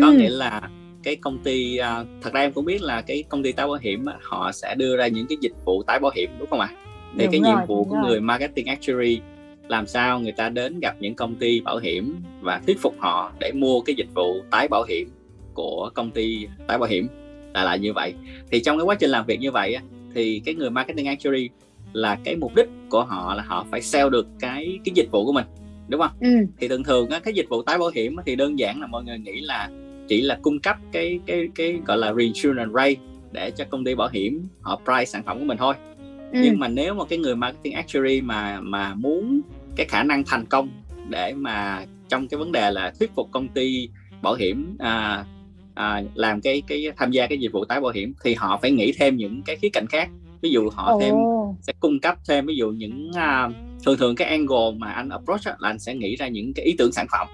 có 0.00 0.06
ừ. 0.06 0.16
nghĩa 0.16 0.30
là 0.30 0.70
cái 1.02 1.16
công 1.16 1.38
ty 1.38 1.78
uh, 1.80 2.06
thật 2.22 2.32
ra 2.32 2.40
em 2.40 2.52
cũng 2.52 2.64
biết 2.64 2.82
là 2.82 3.02
cái 3.02 3.24
công 3.28 3.42
ty 3.42 3.52
tái 3.52 3.66
bảo 3.66 3.78
hiểm 3.80 4.06
á, 4.06 4.14
họ 4.22 4.52
sẽ 4.52 4.74
đưa 4.74 4.96
ra 4.96 5.06
những 5.06 5.26
cái 5.26 5.38
dịch 5.40 5.52
vụ 5.64 5.82
tái 5.82 5.98
bảo 5.98 6.12
hiểm 6.14 6.30
đúng 6.38 6.50
không 6.50 6.60
ạ 6.60 6.68
à? 6.70 6.76
thì 7.18 7.24
đúng 7.24 7.32
cái 7.32 7.40
rồi, 7.40 7.50
nhiệm 7.50 7.66
vụ 7.66 7.84
của 7.84 7.94
rồi. 7.94 8.04
người 8.06 8.20
marketing 8.20 8.66
actuary 8.66 9.20
làm 9.68 9.86
sao 9.86 10.20
người 10.20 10.32
ta 10.32 10.48
đến 10.48 10.80
gặp 10.80 10.96
những 11.00 11.14
công 11.14 11.34
ty 11.34 11.60
bảo 11.60 11.78
hiểm 11.78 12.22
và 12.40 12.60
thuyết 12.66 12.78
phục 12.80 12.94
họ 12.98 13.32
để 13.40 13.52
mua 13.52 13.80
cái 13.80 13.94
dịch 13.94 14.14
vụ 14.14 14.40
tái 14.50 14.68
bảo 14.68 14.84
hiểm 14.88 15.08
của 15.54 15.90
công 15.94 16.10
ty 16.10 16.46
tái 16.66 16.78
bảo 16.78 16.88
hiểm 16.88 17.08
là 17.54 17.64
là 17.64 17.76
như 17.76 17.92
vậy 17.92 18.14
thì 18.50 18.60
trong 18.60 18.78
cái 18.78 18.84
quá 18.84 18.94
trình 18.94 19.10
làm 19.10 19.26
việc 19.26 19.40
như 19.40 19.50
vậy 19.50 19.76
thì 20.14 20.42
cái 20.44 20.54
người 20.54 20.70
marketing 20.70 21.06
actually 21.06 21.48
là 21.92 22.18
cái 22.24 22.36
mục 22.36 22.54
đích 22.56 22.68
của 22.88 23.04
họ 23.04 23.34
là 23.34 23.42
họ 23.42 23.66
phải 23.70 23.82
sell 23.82 24.10
được 24.10 24.26
cái 24.40 24.78
cái 24.84 24.92
dịch 24.94 25.08
vụ 25.10 25.24
của 25.24 25.32
mình 25.32 25.46
đúng 25.88 26.00
không? 26.00 26.10
Ừ. 26.20 26.28
Thì 26.60 26.68
thường 26.68 26.84
thường 26.84 27.10
á, 27.10 27.18
cái 27.18 27.34
dịch 27.34 27.46
vụ 27.48 27.62
tái 27.62 27.78
bảo 27.78 27.90
hiểm 27.94 28.16
thì 28.26 28.36
đơn 28.36 28.58
giản 28.58 28.80
là 28.80 28.86
mọi 28.86 29.04
người 29.04 29.18
nghĩ 29.18 29.40
là 29.40 29.70
chỉ 30.08 30.20
là 30.20 30.38
cung 30.42 30.60
cấp 30.60 30.76
cái 30.92 31.20
cái 31.26 31.48
cái 31.54 31.78
gọi 31.86 31.98
là 31.98 32.14
reinsurance 32.14 32.72
rate 32.74 32.94
để 33.32 33.50
cho 33.50 33.64
công 33.64 33.84
ty 33.84 33.94
bảo 33.94 34.08
hiểm 34.12 34.48
họ 34.60 34.80
price 34.84 35.04
sản 35.04 35.22
phẩm 35.22 35.38
của 35.38 35.44
mình 35.44 35.58
thôi. 35.58 35.74
Ừ. 36.32 36.40
Nhưng 36.42 36.58
mà 36.58 36.68
nếu 36.68 36.94
mà 36.94 37.04
cái 37.04 37.18
người 37.18 37.36
marketing 37.36 37.72
actuary 37.72 38.20
mà 38.20 38.60
mà 38.60 38.94
muốn 38.94 39.40
cái 39.76 39.86
khả 39.86 40.02
năng 40.02 40.24
thành 40.24 40.46
công 40.46 40.68
để 41.08 41.32
mà 41.36 41.86
trong 42.08 42.28
cái 42.28 42.38
vấn 42.38 42.52
đề 42.52 42.70
là 42.70 42.92
thuyết 42.98 43.10
phục 43.14 43.28
công 43.32 43.48
ty 43.48 43.88
bảo 44.22 44.34
hiểm 44.34 44.76
à, 44.78 45.24
à, 45.80 46.02
làm 46.14 46.40
cái 46.40 46.62
cái 46.66 46.86
tham 46.96 47.10
gia 47.10 47.26
cái 47.26 47.38
dịch 47.38 47.52
vụ 47.52 47.64
tái 47.64 47.80
bảo 47.80 47.92
hiểm 47.92 48.14
thì 48.24 48.34
họ 48.34 48.58
phải 48.62 48.70
nghĩ 48.70 48.92
thêm 48.98 49.16
những 49.16 49.42
cái 49.42 49.56
khía 49.56 49.68
cạnh 49.68 49.86
khác. 49.86 50.10
Ví 50.42 50.50
dụ 50.50 50.70
họ 50.72 50.98
thêm 51.00 51.14
sẽ 51.62 51.72
cung 51.80 52.00
cấp 52.00 52.16
thêm 52.28 52.46
ví 52.46 52.56
dụ 52.56 52.70
những 52.70 53.10
uh, 53.10 53.52
thường 53.84 53.96
thường 53.98 54.14
cái 54.14 54.28
angle 54.28 54.70
mà 54.76 54.92
anh 54.92 55.08
approach 55.08 55.46
là 55.46 55.68
anh 55.68 55.78
sẽ 55.78 55.94
nghĩ 55.94 56.16
ra 56.16 56.28
những 56.28 56.52
cái 56.54 56.64
ý 56.64 56.74
tưởng 56.78 56.92
sản 56.92 57.06
phẩm. 57.12 57.28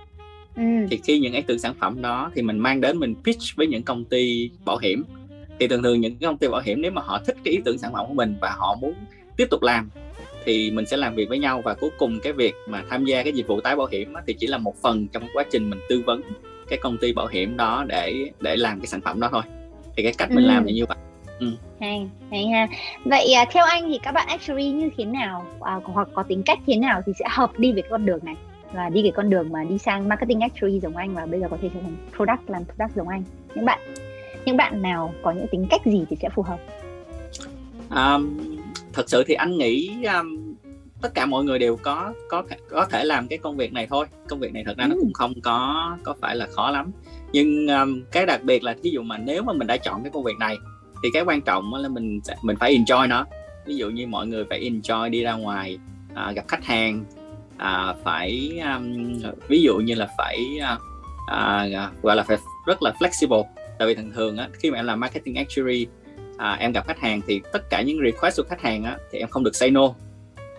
Ừ. 0.57 0.63
thì 0.91 1.01
khi 1.05 1.19
những 1.19 1.33
ý 1.33 1.43
tưởng 1.43 1.59
sản 1.59 1.75
phẩm 1.81 2.03
đó 2.03 2.31
thì 2.35 2.43
mình 2.43 2.59
mang 2.59 2.81
đến 2.81 2.99
mình 2.99 3.15
pitch 3.25 3.57
với 3.57 3.67
những 3.67 3.83
công 3.83 4.05
ty 4.05 4.51
bảo 4.65 4.79
hiểm. 4.79 5.05
Thì 5.61 5.69
thường 5.69 5.83
thường 5.83 6.01
những 6.01 6.17
công 6.21 6.39
ty 6.39 6.49
bảo 6.49 6.61
hiểm 6.65 6.81
nếu 6.81 6.91
mà 6.91 7.03
họ 7.03 7.21
thích 7.27 7.37
cái 7.45 7.53
ý 7.53 7.61
tưởng 7.65 7.79
sản 7.79 7.93
phẩm 7.93 8.07
của 8.09 8.15
mình 8.15 8.37
và 8.41 8.55
họ 8.59 8.77
muốn 8.81 8.95
tiếp 9.37 9.47
tục 9.51 9.63
làm 9.63 9.91
thì 10.45 10.71
mình 10.71 10.87
sẽ 10.87 10.97
làm 10.97 11.15
việc 11.15 11.29
với 11.29 11.39
nhau. 11.39 11.63
Và 11.65 11.75
cuối 11.75 11.91
cùng 11.99 12.21
cái 12.21 12.33
việc 12.33 12.55
mà 12.69 12.85
tham 12.91 13.05
gia 13.05 13.23
cái 13.23 13.33
dịch 13.33 13.47
vụ 13.47 13.61
tái 13.61 13.77
bảo 13.77 13.87
hiểm 13.87 14.15
thì 14.27 14.35
chỉ 14.39 14.47
là 14.47 14.59
một 14.59 14.75
phần 14.83 15.07
trong 15.13 15.23
quá 15.35 15.45
trình 15.51 15.71
mình 15.71 15.81
tư 15.89 16.03
vấn 16.07 16.23
cái 16.69 16.79
công 16.83 16.99
ty 16.99 17.13
bảo 17.13 17.27
hiểm 17.27 17.57
đó 17.57 17.85
để 17.89 18.31
để 18.41 18.57
làm 18.57 18.81
cái 18.81 18.87
sản 18.87 19.01
phẩm 19.01 19.21
đó 19.21 19.29
thôi. 19.33 19.43
Thì 19.97 20.03
cái 20.03 20.13
cách 20.19 20.31
mình 20.31 20.45
ừ. 20.45 20.49
làm 20.49 20.65
là 20.65 20.73
như 20.73 20.87
vậy. 20.87 20.97
Ừ. 21.41 21.47
hay 21.81 22.09
hay 22.31 22.47
ha. 22.47 22.67
Vậy 23.05 23.33
à, 23.33 23.45
theo 23.51 23.65
anh 23.65 23.89
thì 23.89 23.99
các 24.03 24.13
bạn 24.13 24.27
actually 24.29 24.71
như 24.71 24.91
thế 24.97 25.05
nào? 25.05 25.47
À, 25.61 25.81
hoặc 25.85 26.09
có 26.15 26.23
tính 26.23 26.43
cách 26.43 26.59
thế 26.67 26.77
nào 26.77 27.03
thì 27.07 27.13
sẽ 27.19 27.25
hợp 27.31 27.59
đi 27.59 27.73
với 27.73 27.83
cái 27.83 27.91
con 27.91 28.07
đường 28.07 28.21
này? 28.23 28.37
Và 28.73 28.89
đi 28.89 29.03
cái 29.03 29.13
con 29.13 29.31
đường 29.31 29.53
mà 29.53 29.65
đi 29.65 29.79
sang 29.79 30.09
marketing 30.09 30.41
actually 30.41 30.81
giống 30.81 30.97
anh 30.97 31.15
và 31.15 31.27
bây 31.27 31.41
giờ 31.41 31.49
có 31.51 31.59
thể 31.63 31.71
trở 31.75 31.81
thành 31.83 31.97
product 32.17 32.51
làm 32.51 32.65
product 32.65 32.97
giống 32.97 33.09
anh. 33.09 33.23
Những 33.55 33.65
bạn 33.65 33.79
những 34.45 34.57
bạn 34.57 34.83
nào 34.83 35.15
có 35.23 35.31
những 35.31 35.47
tính 35.47 35.67
cách 35.71 35.81
gì 35.87 36.05
thì 36.11 36.17
sẽ 36.23 36.29
phù 36.29 36.43
hợp? 36.43 36.59
Um, 37.91 38.39
thật 38.93 39.11
sự 39.11 39.25
thì 39.27 39.35
anh 39.35 39.59
nghĩ 39.59 39.91
um, 40.05 40.46
tất 41.03 41.15
cả 41.15 41.27
mọi 41.27 41.45
người 41.45 41.59
đều 41.59 41.77
có 41.77 42.13
có 42.29 42.43
có 42.71 42.87
thể 42.91 43.05
làm 43.05 43.29
cái 43.29 43.39
công 43.39 43.57
việc 43.57 43.73
này 43.73 43.87
thôi. 43.91 44.07
Công 44.29 44.41
việc 44.41 44.53
này 44.53 44.63
thật 44.67 44.77
ra 44.77 44.85
ừ. 44.85 44.89
nó 44.89 44.97
cũng 45.01 45.13
không 45.13 45.33
có 45.43 45.97
có 46.03 46.15
phải 46.21 46.37
là 46.37 46.47
khó 46.53 46.71
lắm. 46.71 46.91
Nhưng 47.33 47.67
um, 47.67 48.03
cái 48.13 48.27
đặc 48.27 48.43
biệt 48.43 48.65
là 48.65 48.75
ví 48.83 48.91
dụ 48.91 49.03
mà 49.03 49.19
nếu 49.19 49.43
mà 49.43 49.53
mình 49.53 49.67
đã 49.67 49.77
chọn 49.77 50.03
cái 50.03 50.11
công 50.15 50.25
việc 50.25 50.39
này 50.39 50.57
thì 51.03 51.09
cái 51.13 51.23
quan 51.23 51.41
trọng 51.41 51.75
là 51.75 51.89
mình 51.89 52.21
mình 52.43 52.57
phải 52.57 52.79
enjoy 52.79 53.09
nó. 53.09 53.27
Ví 53.67 53.77
dụ 53.77 53.91
như 53.91 54.07
mọi 54.07 54.27
người 54.27 54.45
phải 54.51 54.71
enjoy 54.71 55.11
đi 55.11 55.23
ra 55.23 55.33
ngoài 55.33 55.79
à, 56.15 56.33
gặp 56.33 56.45
khách 56.49 56.65
hàng 56.65 57.05
à, 57.57 57.95
phải 58.05 58.61
um, 58.75 59.19
ví 59.49 59.63
dụ 59.63 59.77
như 59.77 59.95
là 59.95 60.09
phải 60.19 60.59
à, 60.63 60.79
à, 61.27 61.91
gọi 62.03 62.17
là 62.17 62.23
phải 62.23 62.37
rất 62.67 62.83
là 62.83 62.93
flexible. 62.99 63.45
Tại 63.79 63.89
vì 63.89 63.95
thường 63.95 64.13
thường 64.15 64.37
á, 64.37 64.49
khi 64.53 64.71
mà 64.71 64.79
em 64.79 64.87
làm 64.87 65.01
marketing 65.01 65.35
actuary 65.35 65.87
à, 66.37 66.57
em 66.61 66.73
gặp 66.73 66.87
khách 66.87 66.99
hàng 66.99 67.21
thì 67.27 67.41
tất 67.53 67.71
cả 67.71 67.83
những 67.83 67.99
request 68.05 68.37
của 68.37 68.45
khách 68.49 68.61
hàng 68.61 68.85
á, 68.85 68.97
thì 69.13 69.19
em 69.19 69.29
không 69.29 69.45
được 69.45 69.57
say 69.57 69.71
no 69.71 69.95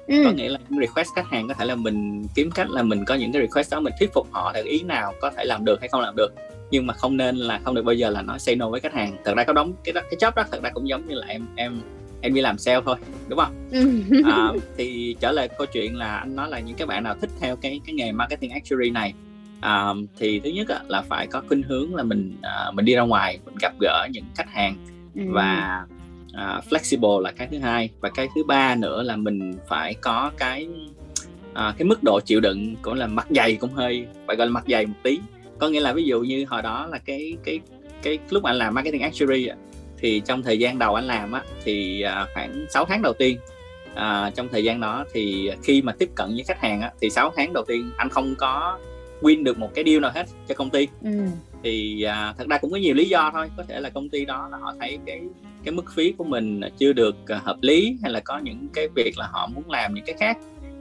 ừ. 0.07 0.21
có 0.25 0.31
nghĩa 0.31 0.49
là 0.49 0.59
request 0.69 1.09
khách 1.15 1.27
hàng 1.27 1.47
có 1.47 1.53
thể 1.53 1.65
là 1.65 1.75
mình 1.75 2.25
kiếm 2.35 2.51
cách 2.51 2.69
là 2.69 2.83
mình 2.83 3.05
có 3.05 3.15
những 3.15 3.31
cái 3.31 3.41
request 3.41 3.71
đó 3.71 3.79
mình 3.79 3.93
thuyết 3.99 4.13
phục 4.13 4.27
họ 4.31 4.51
theo 4.53 4.63
ý 4.63 4.83
nào 4.83 5.13
có 5.21 5.31
thể 5.37 5.45
làm 5.45 5.65
được 5.65 5.79
hay 5.79 5.89
không 5.89 6.01
làm 6.01 6.15
được 6.15 6.33
nhưng 6.71 6.87
mà 6.87 6.93
không 6.93 7.17
nên 7.17 7.37
là 7.37 7.59
không 7.63 7.75
được 7.75 7.85
bao 7.85 7.95
giờ 7.95 8.09
là 8.09 8.21
nói 8.21 8.39
say 8.39 8.55
no 8.55 8.69
với 8.69 8.79
khách 8.79 8.93
hàng 8.93 9.17
thật 9.25 9.33
ra 9.37 9.43
có 9.43 9.53
đóng 9.53 9.73
cái 9.83 9.93
cái 9.93 10.17
job 10.19 10.31
đó 10.35 10.43
thật 10.51 10.63
ra 10.63 10.69
cũng 10.69 10.87
giống 10.87 11.07
như 11.07 11.15
là 11.15 11.27
em 11.27 11.45
em 11.55 11.81
em 12.21 12.33
đi 12.33 12.41
làm 12.41 12.57
sale 12.57 12.81
thôi 12.85 12.95
đúng 13.27 13.39
không 13.39 13.53
ừ. 13.71 14.01
à, 14.25 14.51
thì 14.77 15.15
trở 15.19 15.31
lại 15.31 15.47
câu 15.57 15.67
chuyện 15.67 15.95
là 15.97 16.17
anh 16.17 16.35
nói 16.35 16.49
là 16.49 16.59
những 16.59 16.75
cái 16.75 16.87
bạn 16.87 17.03
nào 17.03 17.15
thích 17.21 17.29
theo 17.39 17.55
cái 17.55 17.81
cái 17.85 17.95
nghề 17.95 18.11
marketing 18.11 18.51
actuary 18.51 18.89
này 18.89 19.13
à, 19.59 19.87
thì 20.19 20.39
thứ 20.39 20.49
nhất 20.49 20.67
là 20.87 21.01
phải 21.01 21.27
có 21.27 21.41
khuynh 21.47 21.63
hướng 21.63 21.95
là 21.95 22.03
mình 22.03 22.37
à, 22.41 22.71
mình 22.73 22.85
đi 22.85 22.95
ra 22.95 23.01
ngoài 23.01 23.39
mình 23.45 23.55
gặp 23.61 23.73
gỡ 23.81 24.07
những 24.11 24.25
khách 24.35 24.49
hàng 24.49 24.75
ừ. 25.15 25.21
và 25.27 25.85
uh, 26.33 26.63
flexible 26.69 27.19
là 27.19 27.31
cái 27.31 27.47
thứ 27.51 27.57
hai. 27.57 27.89
Và 27.99 28.09
cái 28.09 28.27
thứ 28.35 28.43
ba 28.43 28.75
nữa 28.75 29.03
là 29.03 29.15
mình 29.15 29.53
phải 29.67 29.93
có 29.93 30.31
cái 30.37 30.67
uh, 31.51 31.55
cái 31.77 31.83
mức 31.85 32.03
độ 32.03 32.19
chịu 32.19 32.39
đựng 32.39 32.75
cũng 32.81 32.93
là 32.93 33.07
mặt 33.07 33.27
dày 33.29 33.55
cũng 33.55 33.73
hơi 33.73 34.05
phải 34.27 34.35
gọi 34.35 34.47
là 34.47 34.53
mặt 34.53 34.63
dày 34.67 34.85
một 34.85 34.97
tí. 35.03 35.19
Có 35.59 35.69
nghĩa 35.69 35.79
là 35.79 35.93
ví 35.93 36.03
dụ 36.03 36.21
như 36.21 36.45
hồi 36.49 36.61
đó 36.61 36.87
là 36.91 36.97
cái 36.97 37.37
cái 37.43 37.59
cái 38.01 38.19
lúc 38.29 38.43
anh 38.43 38.55
làm 38.55 38.73
marketing 38.73 39.01
actuary 39.01 39.49
thì 39.97 40.21
trong 40.25 40.43
thời 40.43 40.59
gian 40.59 40.79
đầu 40.79 40.95
anh 40.95 41.05
làm 41.05 41.31
á 41.31 41.43
thì 41.63 42.01
à, 42.01 42.27
khoảng 42.33 42.65
6 42.69 42.85
tháng 42.85 43.01
đầu 43.01 43.13
tiên 43.13 43.37
à, 43.95 44.31
trong 44.35 44.47
thời 44.51 44.63
gian 44.63 44.79
đó 44.79 45.05
thì 45.13 45.51
khi 45.63 45.81
mà 45.81 45.93
tiếp 45.99 46.09
cận 46.15 46.29
với 46.29 46.43
khách 46.43 46.59
hàng 46.59 46.81
á 46.81 46.91
thì 47.01 47.09
6 47.09 47.33
tháng 47.35 47.53
đầu 47.53 47.63
tiên 47.67 47.91
anh 47.97 48.09
không 48.09 48.35
có 48.35 48.79
win 49.21 49.43
được 49.43 49.57
một 49.57 49.69
cái 49.75 49.83
deal 49.87 49.99
nào 49.99 50.11
hết 50.15 50.25
cho 50.47 50.55
công 50.55 50.69
ty. 50.69 50.87
Ừ 51.03 51.09
thì 51.63 52.03
à, 52.03 52.33
thật 52.37 52.47
ra 52.49 52.57
cũng 52.57 52.71
có 52.71 52.77
nhiều 52.77 52.95
lý 52.95 53.09
do 53.09 53.31
thôi. 53.33 53.49
Có 53.57 53.63
thể 53.67 53.79
là 53.79 53.89
công 53.89 54.09
ty 54.09 54.25
đó 54.25 54.49
là 54.51 54.57
họ 54.57 54.73
thấy 54.79 54.97
cái 55.05 55.21
cái 55.63 55.73
mức 55.73 55.85
phí 55.95 56.11
của 56.11 56.23
mình 56.23 56.61
chưa 56.77 56.93
được 56.93 57.15
à, 57.27 57.41
hợp 57.43 57.57
lý 57.61 57.97
hay 58.01 58.11
là 58.11 58.19
có 58.19 58.37
những 58.37 58.67
cái 58.73 58.87
việc 58.95 59.17
là 59.17 59.27
họ 59.31 59.47
muốn 59.47 59.69
làm 59.69 59.93
những 59.93 60.05
cái 60.05 60.15
khác. 60.19 60.37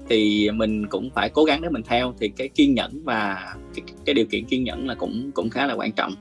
Thì 0.09 0.50
mình 0.50 0.87
cũng 0.87 1.11
phải 1.14 1.30
cố 1.30 1.45
gắng 1.45 1.62
để 1.62 1.68
mình 1.68 1.83
theo. 1.83 2.14
Thì 2.21 2.28
cái 2.28 2.49
kiên 2.49 2.75
nhẫn 2.75 3.02
và 3.04 3.54
cái, 3.75 3.85
cái 4.04 4.14
điều 4.14 4.26
kiện 4.26 4.45
kiên 4.45 4.64
nhẫn 4.64 4.88
là 4.88 4.95
cũng 4.95 5.30
cũng 5.35 5.50
khá 5.50 5.66
là 5.66 5.75
quan 5.75 5.92
trọng. 5.92 6.14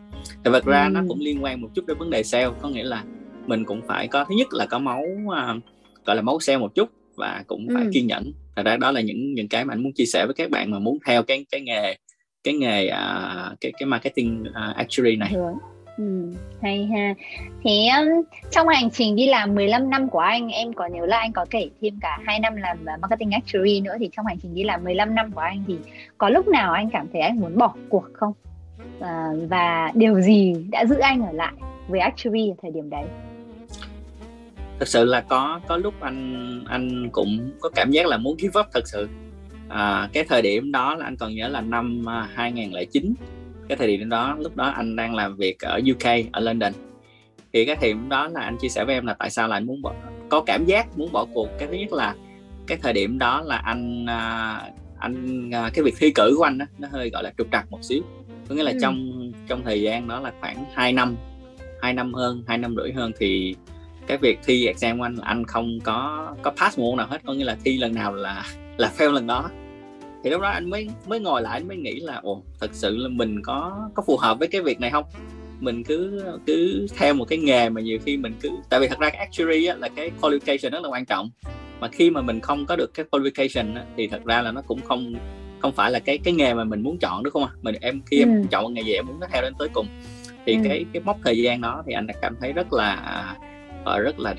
Thì 0.44 0.52
vật 0.52 0.66
ra 0.66 0.86
ừ. 0.86 0.90
nó 0.90 1.02
cũng 1.08 1.20
liên 1.20 1.44
quan 1.44 1.62
một 1.62 1.70
chút 1.76 1.86
đến 1.86 1.98
vấn 1.98 2.10
đề 2.10 2.24
sale. 2.24 2.50
Có 2.62 2.70
nghĩa 2.70 2.84
là 2.84 3.04
mình 3.48 3.66
cũng 3.66 3.82
phải 3.88 4.08
có 4.08 4.24
thứ 4.24 4.36
nhất 4.36 4.48
là 4.52 4.66
có 4.66 4.80
máu 4.80 5.04
uh, 5.26 5.64
gọi 6.06 6.16
là 6.16 6.22
máu 6.22 6.40
sale 6.40 6.58
một 6.58 6.76
chút 6.76 6.90
và 7.16 7.44
cũng 7.48 7.68
phải 7.74 7.84
ừ. 7.84 7.90
kiên 7.94 8.08
nhẫn. 8.08 8.32
Thật 8.56 8.64
ra 8.66 8.78
đó 8.78 8.92
là 8.92 9.02
những 9.02 9.34
những 9.34 9.48
cái 9.48 9.66
mà 9.66 9.74
anh 9.74 9.84
muốn 9.84 9.94
chia 9.94 10.06
sẻ 10.06 10.26
với 10.26 10.34
các 10.34 10.52
bạn 10.52 10.72
mà 10.72 10.80
muốn 10.80 10.98
theo 11.06 11.24
cái 11.24 11.46
cái 11.52 11.62
nghề 11.62 11.96
cái 12.46 12.54
nghề 12.54 12.88
uh, 12.88 13.60
cái 13.62 13.72
cái 13.80 13.86
marketing 13.86 14.46
uh, 14.50 14.76
actuary 14.76 15.16
này 15.16 15.34
Ừ, 15.98 16.32
hay 16.62 16.86
ha. 16.86 17.14
Thế 17.64 17.88
um, 17.98 18.08
trong 18.52 18.68
hành 18.68 18.90
trình 18.90 19.16
đi 19.16 19.28
làm 19.28 19.56
15 19.56 19.90
năm 19.90 20.10
của 20.10 20.20
anh, 20.20 20.50
em 20.50 20.74
có 20.74 20.88
nhớ 20.88 21.06
là 21.06 21.18
anh 21.20 21.32
có 21.34 21.46
kể 21.50 21.70
thêm 21.82 22.00
cả 22.02 22.20
2 22.26 22.40
năm 22.40 22.56
làm 22.56 22.78
marketing 23.02 23.32
actuary 23.32 23.82
nữa 23.82 23.96
thì 24.00 24.10
trong 24.16 24.26
hành 24.26 24.38
trình 24.42 24.56
đi 24.56 24.64
làm 24.64 24.84
15 24.84 25.16
năm 25.16 25.32
của 25.32 25.42
anh 25.42 25.64
thì 25.68 25.78
có 26.18 26.30
lúc 26.30 26.48
nào 26.48 26.74
anh 26.74 26.90
cảm 26.90 27.08
thấy 27.14 27.22
anh 27.22 27.40
muốn 27.40 27.58
bỏ 27.58 27.74
cuộc 27.90 28.06
không? 28.14 28.34
À, 29.00 29.30
và 29.50 29.92
điều 29.94 30.22
gì 30.22 30.56
đã 30.70 30.86
giữ 30.86 30.98
anh 30.98 31.26
ở 31.26 31.32
lại 31.32 31.54
với 31.88 32.00
actuary 32.00 32.50
ở 32.50 32.56
thời 32.62 32.72
điểm 32.72 32.90
đấy? 32.90 33.06
Thực 34.80 34.88
sự 34.88 35.06
là 35.06 35.22
có 35.22 35.60
có 35.68 35.78
lúc 35.78 35.94
anh 36.02 36.64
anh 36.68 37.10
cũng 37.12 37.52
có 37.60 37.70
cảm 37.76 37.92
giác 37.92 38.08
là 38.08 38.18
muốn 38.18 38.38
give 38.38 38.60
up 38.60 38.68
thật 38.74 38.88
sự 38.88 39.08
à, 39.70 40.10
cái 40.14 40.24
thời 40.24 40.42
điểm 40.42 40.72
đó 40.72 40.96
là 40.96 41.06
anh 41.06 41.18
còn 41.18 41.36
nhớ 41.36 41.48
là 41.48 41.62
năm 41.62 42.06
2009 42.34 43.14
à, 43.20 43.26
cái 43.68 43.78
thời 43.78 43.88
điểm 43.88 44.10
đó 44.10 44.38
lúc 44.40 44.56
đó 44.56 44.66
anh 44.66 44.96
đang 44.96 45.16
làm 45.16 45.38
việc 45.38 45.60
ở 45.60 45.80
UK 45.92 46.32
ở 46.32 46.40
London. 46.40 46.74
Thì 47.54 47.66
cái 47.66 47.76
thời 47.76 47.90
điểm 47.90 48.10
đó 48.10 48.28
là 48.28 48.42
anh 48.42 48.58
chia 48.58 48.70
sẻ 48.70 48.86
với 48.86 48.96
em 48.96 49.06
là 49.06 49.14
tại 49.14 49.30
sao 49.30 49.48
là 49.48 49.58
anh 49.58 49.66
muốn 49.66 49.82
bỏ 49.82 49.94
có 50.30 50.42
cảm 50.46 50.66
giác 50.66 50.98
muốn 50.98 51.12
bỏ 51.12 51.26
cuộc. 51.34 51.50
Cái 51.60 51.68
thứ 51.68 51.74
nhất 51.74 51.94
là 51.94 52.16
cái 52.68 52.78
thời 52.82 52.94
điểm 52.94 53.18
đó 53.18 53.42
là 53.42 53.58
anh 53.58 54.06
à, 54.10 54.62
anh 55.00 55.50
à, 55.52 55.70
cái 55.74 55.84
việc 55.84 55.94
thi 56.00 56.12
cử 56.16 56.34
của 56.38 56.44
anh 56.44 56.58
đó, 56.58 56.66
nó 56.78 56.88
hơi 56.92 57.10
gọi 57.10 57.24
là 57.24 57.32
trục 57.38 57.48
trặc 57.52 57.72
một 57.72 57.84
xíu. 57.84 58.02
Có 58.50 58.56
nghĩa 58.56 58.64
là 58.64 58.72
ừ. 58.72 58.78
trong 58.82 59.32
trong 59.48 59.64
thời 59.64 59.82
gian 59.82 60.08
đó 60.08 60.20
là 60.20 60.34
khoảng 60.42 60.66
2 60.74 60.94
năm 60.94 61.16
hai 61.82 61.94
năm 61.94 62.14
hơn 62.14 62.44
hai 62.48 62.58
năm 62.58 62.76
rưỡi 62.76 62.92
hơn 62.92 63.12
thì 63.20 63.56
cái 64.08 64.18
việc 64.18 64.40
thi 64.46 64.66
exam 64.66 64.98
của 64.98 65.04
anh 65.04 65.16
là 65.16 65.26
anh 65.26 65.46
không 65.46 65.80
có 65.84 66.30
có 66.42 66.52
pass 66.52 66.80
môn 66.80 66.98
nào 66.98 67.08
hết. 67.08 67.22
Có 67.26 67.34
nghĩa 67.34 67.44
là 67.44 67.58
thi 67.64 67.78
lần 67.78 67.96
nào 67.96 68.14
là 68.14 68.46
là 68.78 68.92
fail 68.98 69.12
lần 69.12 69.28
đó. 69.28 69.50
Thì 70.24 70.30
lúc 70.30 70.42
đó 70.42 70.50
anh 70.50 70.70
mới 70.70 70.88
mới 71.08 71.20
ngồi 71.20 71.42
lại 71.42 71.54
anh 71.54 71.68
mới 71.68 71.78
nghĩ 71.78 72.00
là 72.00 72.20
ồ 72.24 72.42
thật 72.60 72.70
sự 72.74 72.98
là 72.98 73.10
mình 73.10 73.42
có 73.44 73.90
có 73.94 74.04
phù 74.08 74.18
hợp 74.18 74.40
với 74.40 74.48
cái 74.48 74.62
việc 74.62 74.80
này 74.80 74.90
không? 74.92 75.06
Mình 75.60 75.84
cứ 75.84 76.24
cứ 76.46 76.88
theo 76.98 77.14
một 77.14 77.26
cái 77.26 77.38
nghề 77.40 77.70
mà 77.70 77.82
nhiều 77.82 78.00
khi 78.06 78.18
mình 78.18 78.34
cứ 78.42 78.50
tại 78.70 78.80
vì 78.80 78.88
thật 78.88 79.00
ra 79.00 79.10
cái 79.10 79.20
actuary 79.20 79.66
á, 79.66 79.76
là 79.76 79.90
cái 79.96 80.12
qualification 80.22 80.70
rất 80.70 80.84
là 80.84 80.90
quan 80.90 81.06
trọng. 81.06 81.30
Mà 81.80 81.88
khi 81.88 82.10
mà 82.10 82.22
mình 82.22 82.40
không 82.40 82.66
có 82.66 82.76
được 82.76 82.94
cái 82.94 83.06
qualification 83.12 83.76
á, 83.76 83.84
thì 83.98 84.08
thật 84.08 84.26
ra 84.26 84.42
là 84.42 84.52
nó 84.52 84.62
cũng 84.62 84.80
không 84.82 85.16
không 85.60 85.72
phải 85.72 85.92
là 85.92 86.00
cái 86.00 86.18
cái 86.18 86.34
nghề 86.34 86.54
mà 86.54 86.64
mình 86.64 86.82
muốn 86.82 86.98
chọn 86.98 87.24
đúng 87.24 87.34
không 87.34 87.44
ạ? 87.44 87.52
Mình 87.62 87.76
em 87.82 88.02
khi 88.06 88.20
em 88.20 88.42
ừ. 88.42 88.48
chọn 88.52 88.74
nghề 88.74 88.82
gì 88.82 88.94
em 88.94 89.08
muốn 89.08 89.20
nó 89.20 89.28
theo 89.32 89.42
đến 89.42 89.54
tới 89.60 89.68
cùng. 89.74 89.88
Thì 90.46 90.54
ừ. 90.54 90.60
cái 90.64 90.86
cái 90.94 91.02
mốc 91.06 91.18
thời 91.24 91.38
gian 91.38 91.62
đó 91.62 91.84
thì 91.88 91.94
anh 91.94 92.08
đã 92.08 92.14
cảm 92.22 92.36
thấy 92.42 92.54
rất 92.54 92.74
là 92.74 93.36
uh, 93.82 94.02
rất 94.04 94.20
là 94.20 94.36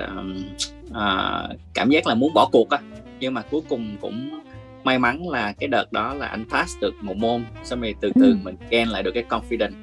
uh, 0.91 1.59
cảm 1.75 1.91
giác 1.91 2.07
là 2.07 2.15
muốn 2.15 2.35
bỏ 2.35 2.49
cuộc 2.53 2.71
á. 2.71 2.79
Nhưng 3.21 3.35
mà 3.35 3.43
cuối 3.51 3.61
cùng 3.69 3.97
cũng 4.01 4.41
may 4.85 4.99
mắn 4.99 5.29
là 5.29 5.53
cái 5.53 5.69
đợt 5.69 5.93
đó 5.93 6.15
là 6.15 6.27
anh 6.27 6.45
pass 6.51 6.81
được 6.81 6.95
một 7.01 7.17
môn. 7.17 7.45
Xong 7.65 7.81
rồi 7.81 7.95
từ 8.01 8.13
từ 8.15 8.27
ừ. 8.27 8.37
mình 8.43 8.57
gain 8.71 8.89
lại 8.89 9.03
được 9.03 9.13
cái 9.15 9.25
confidence. 9.29 9.75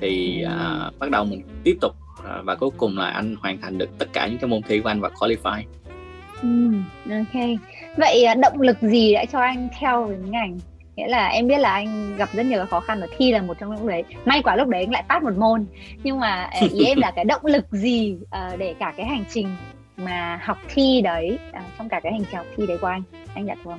Thì 0.00 0.44
uh, 0.46 0.98
bắt 0.98 1.10
đầu 1.10 1.24
mình 1.24 1.42
tiếp 1.64 1.76
tục 1.80 1.92
uh, 2.18 2.44
và 2.44 2.54
cuối 2.54 2.70
cùng 2.76 2.98
là 2.98 3.10
anh 3.10 3.36
hoàn 3.40 3.60
thành 3.60 3.78
được 3.78 3.98
tất 3.98 4.12
cả 4.12 4.26
những 4.26 4.38
cái 4.38 4.48
môn 4.48 4.62
thi 4.62 4.80
của 4.80 4.88
anh 4.88 5.00
và 5.00 5.08
qualify. 5.08 5.62
Ừ, 6.42 6.72
ok. 7.10 7.42
Vậy 7.96 8.26
động 8.42 8.60
lực 8.60 8.76
gì 8.80 9.14
đã 9.14 9.24
cho 9.24 9.40
anh 9.40 9.68
theo 9.78 10.08
cái 10.08 10.30
ngành 10.30 10.58
nghĩa 10.96 11.08
là 11.08 11.28
em 11.28 11.46
biết 11.46 11.58
là 11.58 11.72
anh 11.72 12.16
gặp 12.16 12.28
rất 12.32 12.46
nhiều 12.46 12.66
khó 12.70 12.80
khăn 12.80 13.00
và 13.00 13.06
thi 13.16 13.32
là 13.32 13.42
một 13.42 13.56
trong 13.60 13.74
những 13.74 13.86
đấy. 13.86 14.04
May 14.24 14.42
quá 14.42 14.56
lúc 14.56 14.68
đấy 14.68 14.82
anh 14.82 14.92
lại 14.92 15.04
pass 15.08 15.24
một 15.24 15.36
môn. 15.36 15.66
Nhưng 16.02 16.20
mà 16.20 16.50
ý 16.72 16.84
em 16.84 16.98
là 16.98 17.10
cái 17.16 17.24
động 17.24 17.44
lực 17.44 17.66
gì 17.70 18.16
uh, 18.22 18.58
để 18.58 18.74
cả 18.78 18.94
cái 18.96 19.06
hành 19.06 19.24
trình 19.34 19.48
mà 19.96 20.40
học 20.42 20.58
thi 20.68 21.00
đấy 21.04 21.38
uh, 21.50 21.62
trong 21.78 21.88
cả 21.88 22.00
cái 22.02 22.12
hành 22.12 22.24
trình 22.24 22.36
học 22.36 22.46
thi 22.56 22.66
đấy 22.66 22.78
của 22.80 22.86
anh 22.86 23.02
anh 23.34 23.46
nhận 23.46 23.58
không 23.64 23.78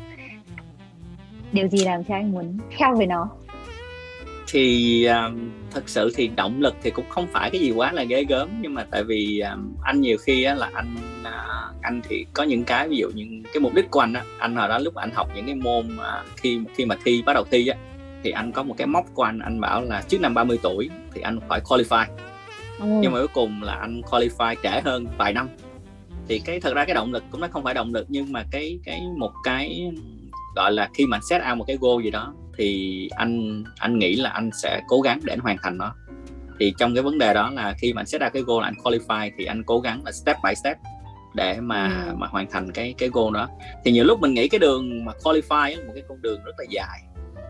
điều 1.51 1.67
gì 1.67 1.86
làm 1.86 2.03
cho 2.03 2.15
anh 2.15 2.31
muốn 2.31 2.57
theo 2.77 2.95
với 2.95 3.05
nó? 3.05 3.29
Thì 4.47 5.05
um, 5.05 5.50
thật 5.71 5.89
sự 5.89 6.12
thì 6.15 6.27
động 6.27 6.62
lực 6.62 6.75
thì 6.83 6.91
cũng 6.91 7.09
không 7.09 7.27
phải 7.33 7.50
cái 7.51 7.62
gì 7.62 7.71
quá 7.71 7.91
là 7.91 8.03
ghê 8.03 8.24
gớm 8.29 8.50
nhưng 8.62 8.74
mà 8.74 8.86
tại 8.91 9.03
vì 9.03 9.39
um, 9.39 9.74
anh 9.83 10.01
nhiều 10.01 10.17
khi 10.17 10.43
á, 10.43 10.53
là 10.53 10.69
anh 10.74 10.95
uh, 11.21 11.81
anh 11.81 12.01
thì 12.09 12.25
có 12.33 12.43
những 12.43 12.63
cái 12.63 12.89
ví 12.89 12.97
dụ 12.97 13.09
những 13.15 13.43
cái 13.53 13.62
mục 13.62 13.74
đích 13.74 13.91
của 13.91 14.00
anh 14.00 14.13
á 14.13 14.24
anh 14.39 14.55
hồi 14.55 14.69
đó 14.69 14.77
lúc 14.77 14.95
anh 14.95 15.12
học 15.12 15.29
những 15.36 15.45
cái 15.45 15.55
môn 15.55 15.88
mà 15.97 16.24
khi 16.36 16.59
khi 16.75 16.86
mà 16.86 16.95
thi 17.05 17.24
bắt 17.25 17.33
đầu 17.33 17.43
thi 17.51 17.67
á 17.67 17.77
thì 18.24 18.31
anh 18.31 18.51
có 18.51 18.63
một 18.63 18.75
cái 18.77 18.88
mốc 18.88 19.05
của 19.13 19.24
anh 19.24 19.39
anh 19.39 19.62
bảo 19.62 19.81
là 19.81 20.03
trước 20.07 20.21
năm 20.21 20.33
30 20.33 20.59
tuổi 20.62 20.89
thì 21.13 21.21
anh 21.21 21.39
phải 21.50 21.62
qualify. 21.63 22.05
Ừ. 22.79 22.86
nhưng 23.01 23.12
mà 23.12 23.19
cuối 23.19 23.27
cùng 23.33 23.63
là 23.63 23.74
anh 23.74 24.01
qualify 24.01 24.55
trễ 24.63 24.81
hơn 24.86 25.07
vài 25.17 25.33
năm 25.33 25.50
thì 26.27 26.39
cái 26.39 26.60
thật 26.60 26.74
ra 26.74 26.86
cái 26.86 26.96
động 26.96 27.12
lực 27.13 27.24
cũng 27.31 27.41
nó 27.41 27.48
không 27.51 27.63
phải 27.63 27.74
động 27.74 27.93
lực 27.93 28.05
nhưng 28.10 28.31
mà 28.31 28.43
cái 28.51 28.79
cái 28.86 29.01
một 29.17 29.31
cái 29.43 29.91
gọi 30.55 30.72
là 30.72 30.89
khi 30.93 31.05
mà 31.05 31.19
set 31.29 31.41
out 31.50 31.57
một 31.57 31.65
cái 31.67 31.77
goal 31.81 32.03
gì 32.03 32.12
đó 32.12 32.34
thì 32.57 33.10
anh 33.15 33.63
anh 33.79 34.00
nghĩ 34.00 34.15
là 34.15 34.29
anh 34.29 34.50
sẽ 34.63 34.81
cố 34.88 35.01
gắng 35.01 35.19
để 35.24 35.34
anh 35.34 35.39
hoàn 35.39 35.57
thành 35.63 35.77
nó. 35.77 35.96
Thì 36.60 36.74
trong 36.77 36.93
cái 36.96 37.03
vấn 37.03 37.17
đề 37.17 37.34
đó 37.34 37.50
là 37.50 37.74
khi 37.77 37.93
mà 37.93 38.01
anh 38.01 38.05
set 38.05 38.22
ra 38.22 38.29
cái 38.29 38.41
goal 38.41 38.62
là 38.62 38.67
anh 38.67 38.75
qualify 38.84 39.31
thì 39.38 39.46
anh 39.46 39.63
cố 39.63 39.79
gắng 39.79 40.01
là 40.05 40.12
step 40.12 40.38
by 40.43 40.55
step 40.55 40.77
để 41.34 41.60
mà 41.62 42.03
ừ. 42.07 42.13
mà 42.17 42.27
hoàn 42.27 42.48
thành 42.51 42.72
cái 42.72 42.96
cái 42.98 43.10
goal 43.10 43.34
đó. 43.34 43.50
Thì 43.86 43.91
nhiều 43.91 44.03
lúc 44.03 44.22
mình 44.22 44.34
nghĩ 44.34 44.48
cái 44.48 44.60
đường 44.60 45.05
mà 45.05 45.12
qualify 45.24 45.77
là 45.77 45.84
một 45.88 45.91
cái 45.96 46.03
con 46.10 46.22
đường 46.22 46.43
rất 46.43 46.55
là 46.57 46.65
dài. 46.69 47.01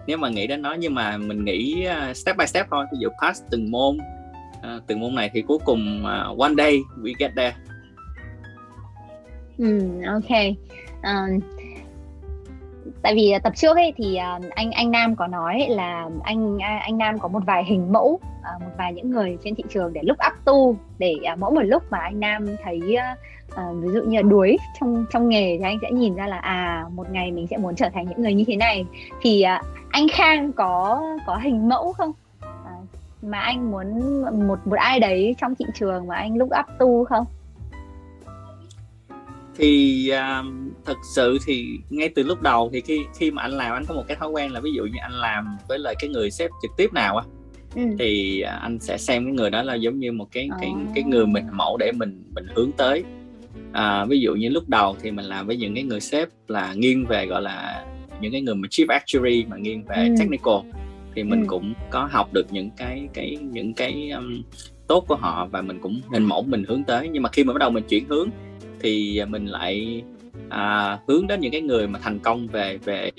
Nếu 0.07 0.17
mà 0.17 0.29
nghĩ 0.29 0.47
đến 0.47 0.61
nó 0.61 0.73
nhưng 0.73 0.95
mà 0.95 1.17
mình 1.17 1.45
nghĩ 1.45 1.85
à, 1.85 2.13
step 2.13 2.37
by 2.37 2.47
step 2.47 2.67
thôi. 2.71 2.85
Ví 2.91 2.97
dụ 3.01 3.09
pass 3.21 3.43
từng 3.49 3.71
môn 3.71 3.97
uh, 4.57 4.87
từng 4.87 4.99
môn 4.99 5.15
này 5.15 5.29
thì 5.33 5.41
cuối 5.41 5.57
cùng 5.65 6.03
uh, 6.03 6.39
one 6.39 6.53
day 6.57 6.79
we 7.03 7.13
get 7.19 7.31
there 7.35 7.55
ừ, 9.57 10.01
ok. 10.05 10.39
Um, 11.03 11.39
tại 13.01 13.15
vì 13.15 13.33
tập 13.43 13.53
trước 13.55 13.77
ấy 13.77 13.93
thì 13.97 14.15
ờ, 14.15 14.39
anh 14.49 14.71
anh 14.71 14.91
Nam 14.91 15.15
có 15.15 15.27
nói 15.27 15.65
là 15.69 16.09
anh 16.23 16.57
anh 16.59 16.97
Nam 16.97 17.19
có 17.19 17.27
một 17.27 17.39
vài 17.45 17.63
hình 17.63 17.93
mẫu 17.93 18.19
ờ, 18.43 18.51
một 18.59 18.71
vài 18.77 18.93
những 18.93 19.11
người 19.11 19.37
trên 19.43 19.55
thị 19.55 19.63
trường 19.69 19.93
để 19.93 20.01
lúc 20.03 20.17
up 20.27 20.45
tu 20.45 20.77
để 20.97 21.15
mỗi 21.37 21.51
một 21.51 21.61
lúc 21.61 21.83
mà 21.89 21.99
anh 21.99 22.19
Nam 22.19 22.45
thấy 22.63 22.79
uh, 23.53 23.83
ví 23.83 23.89
dụ 23.93 24.01
như 24.01 24.17
là 24.17 24.21
đuối 24.21 24.57
trong 24.79 25.05
trong 25.11 25.29
nghề 25.29 25.57
thì 25.57 25.63
anh 25.63 25.77
sẽ 25.81 25.91
nhìn 25.91 26.15
ra 26.15 26.27
là 26.27 26.37
à 26.37 26.85
một 26.93 27.11
ngày 27.11 27.31
mình 27.31 27.47
sẽ 27.47 27.57
muốn 27.57 27.75
trở 27.75 27.89
thành 27.93 28.05
những 28.09 28.21
người 28.21 28.33
như 28.33 28.43
thế 28.47 28.55
này. 28.55 28.85
Thì 29.21 29.43
uh, 29.59 29.65
anh 29.89 30.07
Khang 30.13 30.53
có 30.53 31.01
có 31.25 31.37
hình 31.37 31.69
mẫu 31.69 31.93
không? 31.93 32.11
Uh, 32.43 32.87
mà 33.21 33.39
anh 33.39 33.71
muốn 33.71 34.21
một 34.47 34.59
một 34.65 34.77
ai 34.77 34.99
đấy 34.99 35.35
trong 35.41 35.55
thị 35.55 35.65
trường 35.73 36.07
mà 36.07 36.15
anh 36.15 36.37
lúc 36.37 36.49
up 36.59 36.79
tu 36.79 37.05
không? 37.05 37.25
Thì 39.57 40.09
um, 40.09 40.71
thực 40.85 40.97
sự 41.15 41.37
thì 41.45 41.67
ngay 41.89 42.09
từ 42.09 42.23
lúc 42.23 42.41
đầu 42.41 42.69
thì 42.73 42.81
khi 42.81 42.99
khi 43.19 43.31
mà 43.31 43.41
anh 43.41 43.51
làm 43.51 43.73
anh 43.73 43.85
có 43.87 43.95
một 43.95 44.03
cái 44.07 44.17
thói 44.17 44.29
quen 44.29 44.51
là 44.51 44.59
ví 44.59 44.71
dụ 44.73 44.83
như 44.83 44.99
anh 45.01 45.11
làm 45.11 45.57
với 45.67 45.79
lại 45.79 45.95
cái 45.99 46.09
người 46.09 46.31
sếp 46.31 46.51
trực 46.61 46.71
tiếp 46.77 46.93
nào 46.93 47.17
á 47.17 47.25
ừ. 47.75 47.81
thì 47.99 48.41
à, 48.41 48.51
anh 48.61 48.79
sẽ 48.79 48.97
xem 48.97 49.25
cái 49.25 49.33
người 49.33 49.49
đó 49.49 49.63
là 49.63 49.75
giống 49.75 49.99
như 49.99 50.11
một 50.11 50.27
cái 50.31 50.49
cái 50.61 50.71
cái 50.95 51.03
người 51.03 51.25
mình 51.25 51.45
mẫu 51.51 51.77
để 51.77 51.91
mình 51.91 52.23
mình 52.35 52.45
hướng 52.55 52.71
tới 52.71 53.03
à, 53.71 54.05
ví 54.05 54.19
dụ 54.19 54.35
như 54.35 54.49
lúc 54.49 54.69
đầu 54.69 54.95
thì 55.01 55.11
mình 55.11 55.25
làm 55.25 55.47
với 55.47 55.57
những 55.57 55.75
cái 55.75 55.83
người 55.83 55.99
sếp 55.99 56.29
là 56.47 56.73
nghiêng 56.73 57.05
về 57.05 57.25
gọi 57.25 57.41
là 57.41 57.85
những 58.21 58.31
cái 58.31 58.41
người 58.41 58.55
mà 58.55 58.67
chief 58.67 58.85
actuary 58.89 59.45
mà 59.45 59.57
nghiêng 59.57 59.83
về 59.85 59.95
ừ. 59.95 60.15
technical 60.19 60.55
thì 61.15 61.23
mình 61.23 61.41
ừ. 61.41 61.45
cũng 61.47 61.73
có 61.89 62.09
học 62.11 62.33
được 62.33 62.53
những 62.53 62.69
cái 62.77 63.07
cái 63.13 63.37
những 63.41 63.73
cái 63.73 64.09
um, 64.09 64.41
tốt 64.87 65.05
của 65.07 65.15
họ 65.15 65.47
và 65.51 65.61
mình 65.61 65.79
cũng 65.79 66.01
hình 66.11 66.23
mẫu 66.23 66.41
mình 66.41 66.63
hướng 66.67 66.83
tới 66.83 67.09
nhưng 67.11 67.23
mà 67.23 67.29
khi 67.29 67.43
mà 67.43 67.53
bắt 67.53 67.59
đầu 67.59 67.69
mình 67.69 67.83
chuyển 67.89 68.05
hướng 68.09 68.29
thì 68.79 69.21
mình 69.27 69.45
lại 69.45 70.03
à, 70.49 70.99
hướng 71.07 71.27
đến 71.27 71.39
những 71.39 71.51
cái 71.51 71.61
người 71.61 71.87
mà 71.87 71.99
thành 71.99 72.19
công 72.19 72.47
về 72.47 72.77
về 72.77 73.11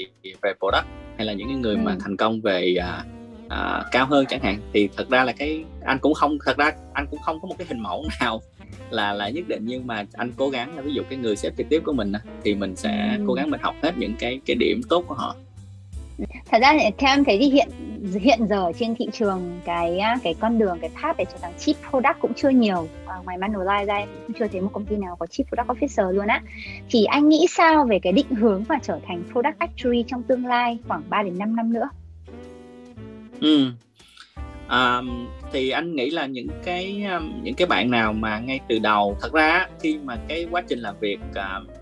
về 0.43 0.55
product 0.59 0.87
hay 1.17 1.27
là 1.27 1.33
những 1.33 1.49
cái 1.49 1.57
người 1.57 1.75
ừ. 1.75 1.81
mà 1.83 1.97
thành 2.01 2.17
công 2.17 2.41
về 2.41 2.75
à, 2.81 3.05
à, 3.49 3.85
cao 3.93 4.07
hơn 4.07 4.27
chẳng 4.29 4.41
hạn 4.43 4.61
thì 4.73 4.89
thật 4.97 5.11
ra 5.11 5.25
là 5.25 5.33
cái 5.33 5.65
anh 5.85 5.99
cũng 5.99 6.15
không 6.15 6.39
thật 6.45 6.57
ra 6.57 6.73
anh 6.93 7.07
cũng 7.11 7.21
không 7.21 7.41
có 7.43 7.49
một 7.49 7.55
cái 7.59 7.67
hình 7.71 7.81
mẫu 7.81 8.05
nào 8.21 8.41
là 8.91 9.13
là 9.13 9.29
nhất 9.29 9.45
định 9.49 9.63
nhưng 9.67 9.87
mà 9.87 10.05
anh 10.13 10.33
cố 10.37 10.49
gắng 10.49 10.77
là 10.77 10.83
ví 10.83 10.95
dụ 10.95 11.03
cái 11.11 11.19
người 11.19 11.37
sếp 11.37 11.57
trực 11.57 11.69
tiếp 11.69 11.83
của 11.85 11.93
mình 11.93 12.13
thì 12.45 12.55
mình 12.55 12.77
sẽ 12.77 13.17
ừ. 13.19 13.25
cố 13.27 13.35
gắng 13.35 13.51
mình 13.51 13.61
học 13.63 13.75
hết 13.83 13.99
những 13.99 14.15
cái 14.19 14.41
cái 14.47 14.57
điểm 14.61 14.81
tốt 14.89 15.05
của 15.09 15.15
họ 15.15 15.37
thật 16.51 16.59
ra 16.63 16.73
theo 16.99 17.15
em 17.15 17.25
thấy 17.25 17.39
thì 17.39 17.51
hiện 17.51 17.69
hiện 18.21 18.47
giờ 18.49 18.73
trên 18.79 18.95
thị 18.95 19.09
trường 19.13 19.61
cái 19.65 20.01
cái 20.23 20.35
con 20.41 20.59
đường 20.59 20.79
cái 20.81 20.91
path 21.03 21.17
để 21.17 21.25
trở 21.25 21.39
thành 21.43 21.53
chief 21.59 21.75
product 21.91 22.21
cũng 22.21 22.35
chưa 22.35 22.49
nhiều. 22.49 22.89
À, 23.07 23.17
ngoài 23.25 23.39
Manulife 23.39 23.87
ra 23.87 23.97
em 23.97 24.09
cũng 24.27 24.37
chưa 24.39 24.47
thấy 24.49 24.61
một 24.61 24.71
công 24.73 24.87
ty 24.87 24.97
nào 24.97 25.17
có 25.17 25.27
chief 25.27 25.45
product 25.45 25.69
officer 25.69 26.11
luôn 26.11 26.27
á. 26.27 26.43
Thì 26.91 27.05
anh 27.05 27.29
nghĩ 27.29 27.47
sao 27.51 27.85
về 27.85 27.99
cái 27.99 28.13
định 28.13 28.31
hướng 28.31 28.65
và 28.65 28.79
trở 28.83 28.99
thành 29.07 29.23
product 29.33 29.59
actuary 29.59 30.05
trong 30.07 30.23
tương 30.23 30.47
lai 30.47 30.79
khoảng 30.89 31.03
3 31.09 31.23
đến 31.23 31.39
5 31.39 31.57
năm 31.57 31.73
nữa? 31.73 31.89
Ừ. 33.41 33.71
Um, 34.71 35.29
thì 35.53 35.71
anh 35.71 35.97
nghĩ 35.97 36.11
là 36.11 36.27
những 36.27 36.49
cái 36.65 37.05
những 37.43 37.55
cái 37.55 37.67
bạn 37.67 37.91
nào 37.91 38.13
mà 38.13 38.39
ngay 38.39 38.61
từ 38.69 38.79
đầu 38.79 39.17
thật 39.21 39.33
ra 39.33 39.69
khi 39.81 39.99
mà 40.05 40.17
cái 40.29 40.47
quá 40.51 40.63
trình 40.69 40.79
làm 40.79 40.95
việc 41.01 41.19
uh, 41.31 41.78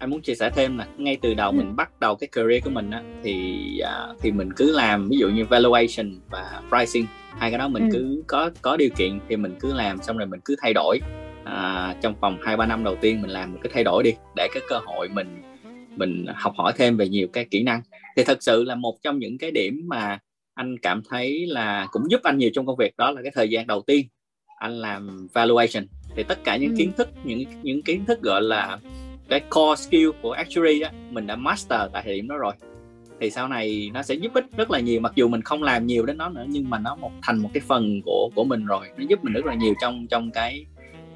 anh 0.00 0.10
muốn 0.10 0.20
chia 0.20 0.34
sẻ 0.34 0.50
thêm 0.50 0.78
là 0.78 0.86
ngay 0.96 1.18
từ 1.22 1.34
đầu 1.34 1.50
ừ. 1.50 1.54
mình 1.56 1.76
bắt 1.76 2.00
đầu 2.00 2.16
cái 2.16 2.28
career 2.32 2.64
của 2.64 2.70
mình 2.70 2.90
á 2.90 3.02
thì 3.22 3.60
uh, 3.82 4.16
thì 4.20 4.32
mình 4.32 4.48
cứ 4.56 4.72
làm 4.72 5.08
ví 5.08 5.16
dụ 5.18 5.28
như 5.28 5.44
valuation 5.44 6.20
và 6.30 6.62
pricing 6.68 7.06
hai 7.38 7.50
cái 7.50 7.58
đó 7.58 7.68
mình 7.68 7.82
ừ. 7.82 7.88
cứ 7.92 8.22
có 8.26 8.50
có 8.62 8.76
điều 8.76 8.88
kiện 8.96 9.18
thì 9.28 9.36
mình 9.36 9.54
cứ 9.60 9.72
làm 9.74 10.02
xong 10.02 10.18
rồi 10.18 10.26
mình 10.26 10.40
cứ 10.44 10.56
thay 10.62 10.72
đổi 10.74 11.00
à, 11.44 11.94
trong 12.02 12.14
vòng 12.20 12.38
hai 12.42 12.56
ba 12.56 12.66
năm 12.66 12.84
đầu 12.84 12.96
tiên 13.00 13.22
mình 13.22 13.30
làm 13.30 13.52
mình 13.52 13.62
cứ 13.62 13.68
thay 13.72 13.84
đổi 13.84 14.02
đi 14.02 14.14
để 14.36 14.48
cái 14.52 14.62
cơ 14.68 14.80
hội 14.86 15.08
mình 15.08 15.42
mình 15.96 16.26
học 16.34 16.52
hỏi 16.56 16.72
thêm 16.76 16.96
về 16.96 17.08
nhiều 17.08 17.28
cái 17.32 17.46
kỹ 17.50 17.62
năng 17.62 17.82
thì 18.16 18.24
thật 18.24 18.42
sự 18.42 18.64
là 18.64 18.74
một 18.74 18.96
trong 19.02 19.18
những 19.18 19.38
cái 19.38 19.50
điểm 19.50 19.80
mà 19.86 20.18
anh 20.54 20.78
cảm 20.78 21.02
thấy 21.10 21.46
là 21.46 21.86
cũng 21.92 22.10
giúp 22.10 22.20
anh 22.22 22.38
nhiều 22.38 22.50
trong 22.54 22.66
công 22.66 22.76
việc 22.76 22.96
đó 22.96 23.10
là 23.10 23.22
cái 23.22 23.32
thời 23.34 23.48
gian 23.48 23.66
đầu 23.66 23.82
tiên 23.86 24.06
anh 24.58 24.72
làm 24.72 25.26
valuation 25.32 25.86
thì 26.16 26.22
tất 26.22 26.38
cả 26.44 26.56
những 26.56 26.70
ừ. 26.70 26.74
kiến 26.78 26.92
thức 26.96 27.08
những 27.24 27.44
những 27.62 27.82
kiến 27.82 28.04
thức 28.04 28.22
gọi 28.22 28.42
là 28.42 28.78
cái 29.30 29.40
core 29.40 29.82
skill 29.82 30.10
của 30.22 30.32
actuary 30.32 30.80
á 30.80 30.90
mình 31.10 31.26
đã 31.26 31.36
master 31.36 31.80
tại 31.92 32.02
thời 32.04 32.14
điểm 32.14 32.28
đó 32.28 32.36
rồi. 32.36 32.52
Thì 33.20 33.30
sau 33.30 33.48
này 33.48 33.90
nó 33.94 34.02
sẽ 34.02 34.14
giúp 34.14 34.34
ích 34.34 34.44
rất 34.56 34.70
là 34.70 34.80
nhiều 34.80 35.00
mặc 35.00 35.12
dù 35.14 35.28
mình 35.28 35.42
không 35.42 35.62
làm 35.62 35.86
nhiều 35.86 36.06
đến 36.06 36.18
nó 36.18 36.28
nữa 36.28 36.44
nhưng 36.48 36.70
mà 36.70 36.78
nó 36.78 36.94
một 36.94 37.10
thành 37.22 37.38
một 37.38 37.50
cái 37.54 37.60
phần 37.66 38.00
của 38.04 38.30
của 38.34 38.44
mình 38.44 38.66
rồi. 38.66 38.86
Nó 38.96 39.04
giúp 39.08 39.24
mình 39.24 39.32
rất 39.32 39.44
là 39.44 39.54
nhiều 39.54 39.74
trong 39.80 40.06
trong 40.10 40.30
cái 40.30 40.66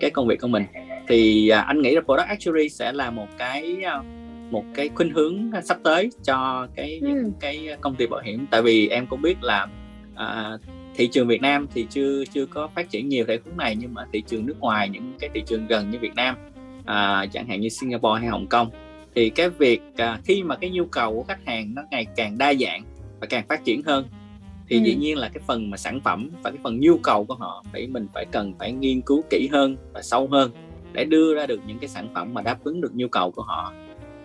cái 0.00 0.10
công 0.10 0.26
việc 0.26 0.40
của 0.40 0.48
mình. 0.48 0.64
Thì 1.08 1.48
à, 1.48 1.60
anh 1.60 1.82
nghĩ 1.82 1.94
là 1.94 2.00
product 2.00 2.28
actuary 2.28 2.68
sẽ 2.68 2.92
là 2.92 3.10
một 3.10 3.28
cái 3.38 3.82
à, 3.84 4.02
một 4.50 4.64
cái 4.74 4.88
khuynh 4.94 5.10
hướng 5.10 5.50
sắp 5.64 5.78
tới 5.82 6.10
cho 6.24 6.68
cái 6.76 6.98
ừ. 7.02 7.08
những 7.08 7.32
cái 7.40 7.68
công 7.80 7.94
ty 7.94 8.06
bảo 8.06 8.20
hiểm. 8.20 8.46
Tại 8.50 8.62
vì 8.62 8.88
em 8.88 9.06
cũng 9.06 9.22
biết 9.22 9.42
là 9.42 9.66
à, 10.14 10.58
thị 10.96 11.08
trường 11.12 11.28
Việt 11.28 11.42
Nam 11.42 11.66
thì 11.74 11.86
chưa 11.90 12.24
chưa 12.24 12.46
có 12.46 12.68
phát 12.74 12.90
triển 12.90 13.08
nhiều 13.08 13.24
theo 13.28 13.38
hướng 13.44 13.56
này 13.56 13.76
nhưng 13.80 13.94
mà 13.94 14.06
thị 14.12 14.22
trường 14.26 14.46
nước 14.46 14.60
ngoài 14.60 14.88
những 14.88 15.12
cái 15.20 15.30
thị 15.34 15.42
trường 15.46 15.66
gần 15.66 15.90
như 15.90 15.98
Việt 15.98 16.14
Nam 16.14 16.36
à, 16.84 17.26
chẳng 17.32 17.46
hạn 17.48 17.60
như 17.60 17.68
Singapore 17.68 18.20
hay 18.20 18.28
Hồng 18.28 18.46
Kông 18.46 18.70
thì 19.14 19.30
cái 19.30 19.48
việc 19.48 19.82
à, 19.96 20.20
khi 20.24 20.42
mà 20.42 20.56
cái 20.56 20.70
nhu 20.70 20.84
cầu 20.84 21.14
của 21.14 21.22
khách 21.22 21.46
hàng 21.46 21.74
nó 21.74 21.82
ngày 21.90 22.06
càng 22.16 22.38
đa 22.38 22.54
dạng 22.54 22.84
và 23.20 23.26
càng 23.26 23.46
phát 23.48 23.64
triển 23.64 23.82
hơn 23.82 24.08
thì 24.68 24.76
ừ. 24.76 24.82
dĩ 24.84 24.94
nhiên 24.94 25.18
là 25.18 25.28
cái 25.28 25.42
phần 25.46 25.70
mà 25.70 25.76
sản 25.76 26.00
phẩm 26.00 26.30
và 26.42 26.50
cái 26.50 26.58
phần 26.62 26.80
nhu 26.80 26.96
cầu 26.98 27.24
của 27.24 27.34
họ 27.34 27.64
phải 27.72 27.86
mình 27.86 28.06
phải 28.14 28.26
cần 28.32 28.54
phải 28.58 28.72
nghiên 28.72 29.00
cứu 29.00 29.24
kỹ 29.30 29.48
hơn 29.52 29.76
và 29.92 30.02
sâu 30.02 30.28
hơn 30.32 30.50
để 30.92 31.04
đưa 31.04 31.34
ra 31.34 31.46
được 31.46 31.60
những 31.66 31.78
cái 31.78 31.88
sản 31.88 32.08
phẩm 32.14 32.34
mà 32.34 32.42
đáp 32.42 32.64
ứng 32.64 32.80
được 32.80 32.94
nhu 32.94 33.08
cầu 33.08 33.30
của 33.30 33.42
họ 33.42 33.72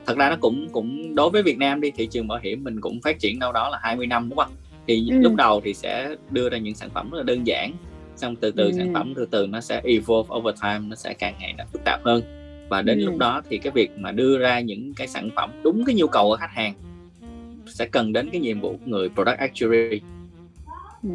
thật 0.06 0.18
ra 0.18 0.30
nó 0.30 0.36
cũng 0.40 0.68
cũng 0.72 1.16
đối 1.16 1.30
với 1.30 1.44
Việt 1.44 1.58
Nam 1.58 1.82
đi 1.82 1.92
thị 1.92 2.08
trường 2.08 2.28
bảo 2.28 2.40
hiểm 2.44 2.64
mình 2.64 2.82
cũng 2.82 3.02
phát 3.02 3.20
triển 3.20 3.40
đâu 3.40 3.52
đó 3.52 3.70
là 3.70 3.80
20 3.82 4.08
năm 4.08 4.30
đúng 4.30 4.38
không 4.38 4.52
thì 4.88 5.10
ừ. 5.10 5.18
lúc 5.20 5.36
đầu 5.36 5.62
thì 5.64 5.74
sẽ 5.74 6.16
đưa 6.30 6.50
ra 6.50 6.58
những 6.58 6.76
sản 6.76 6.90
phẩm 6.94 7.10
rất 7.12 7.18
là 7.18 7.24
đơn 7.24 7.48
giản 7.48 7.74
xong 8.16 8.36
từ 8.36 8.52
từ 8.52 8.64
ừ. 8.66 8.72
sản 8.78 8.94
phẩm 8.94 9.14
từ 9.16 9.26
từ 9.32 9.48
nó 9.48 9.62
sẽ 9.62 9.82
evolve 9.84 10.36
over 10.36 10.62
time 10.62 10.80
nó 10.80 10.96
sẽ 10.96 11.14
càng 11.14 11.36
ngày 11.40 11.54
nó 11.58 11.64
phức 11.72 11.82
tạp 11.86 12.00
hơn 12.06 12.39
và 12.70 12.82
đến 12.82 13.00
ừ. 13.00 13.06
lúc 13.06 13.18
đó 13.18 13.42
thì 13.50 13.58
cái 13.58 13.72
việc 13.72 13.92
mà 13.98 14.12
đưa 14.12 14.38
ra 14.40 14.60
những 14.60 14.94
cái 14.94 15.08
sản 15.08 15.30
phẩm 15.36 15.52
đúng 15.64 15.86
cái 15.86 15.96
nhu 15.96 16.08
cầu 16.08 16.30
của 16.30 16.36
khách 16.36 16.52
hàng 16.54 16.74
sẽ 17.66 17.86
cần 17.86 18.14
đến 18.14 18.30
cái 18.30 18.42
nhiệm 18.42 18.60
vụ 18.60 18.70
của 18.70 18.86
người 18.86 19.10
product 19.10 19.38
actuary 19.38 20.02
ừ. 21.04 21.10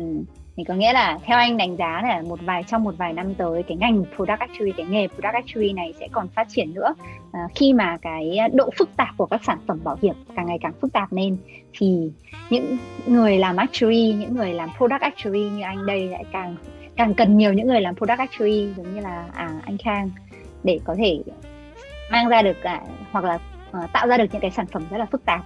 thì 0.56 0.64
có 0.64 0.74
nghĩa 0.74 0.92
là 0.92 1.18
theo 1.24 1.38
anh 1.38 1.56
đánh 1.56 1.76
giá 1.76 2.02
là 2.02 2.22
một 2.22 2.38
vài 2.42 2.62
trong 2.62 2.84
một 2.84 2.94
vài 2.98 3.12
năm 3.12 3.34
tới 3.34 3.62
cái 3.62 3.76
ngành 3.76 4.04
product 4.16 4.40
actuary 4.40 4.72
cái 4.76 4.86
nghề 4.86 5.08
product 5.08 5.34
actuary 5.34 5.72
này 5.72 5.94
sẽ 6.00 6.08
còn 6.12 6.28
phát 6.28 6.48
triển 6.48 6.74
nữa 6.74 6.94
à, 7.32 7.40
khi 7.54 7.72
mà 7.72 7.98
cái 8.02 8.38
độ 8.52 8.70
phức 8.78 8.96
tạp 8.96 9.16
của 9.16 9.26
các 9.26 9.44
sản 9.44 9.58
phẩm 9.66 9.78
bảo 9.84 9.98
hiểm 10.02 10.14
càng 10.36 10.46
ngày 10.46 10.58
càng 10.60 10.72
phức 10.80 10.92
tạp 10.92 11.12
lên 11.12 11.36
thì 11.72 12.10
những 12.50 12.76
người 13.06 13.38
làm 13.38 13.56
actuary 13.56 14.14
những 14.18 14.36
người 14.36 14.52
làm 14.52 14.70
product 14.76 15.00
actuary 15.00 15.50
như 15.50 15.62
anh 15.62 15.86
đây 15.86 16.08
lại 16.08 16.24
càng 16.32 16.56
càng 16.96 17.14
cần 17.14 17.36
nhiều 17.36 17.52
những 17.52 17.66
người 17.66 17.80
làm 17.80 17.94
product 17.96 18.18
actuary 18.18 18.68
giống 18.76 18.94
như 18.94 19.00
là 19.00 19.28
à, 19.34 19.60
anh 19.64 19.78
Khang 19.78 20.10
để 20.64 20.80
có 20.84 20.94
thể 20.98 21.18
mang 22.10 22.28
ra 22.28 22.42
được 22.42 22.56
cả 22.62 22.82
hoặc 23.10 23.24
là 23.24 23.34
uh, 23.34 23.92
tạo 23.92 24.06
ra 24.06 24.16
được 24.16 24.24
những 24.32 24.40
cái 24.40 24.50
sản 24.50 24.66
phẩm 24.66 24.82
rất 24.90 24.98
là 24.98 25.06
phức 25.12 25.24
tạp 25.24 25.44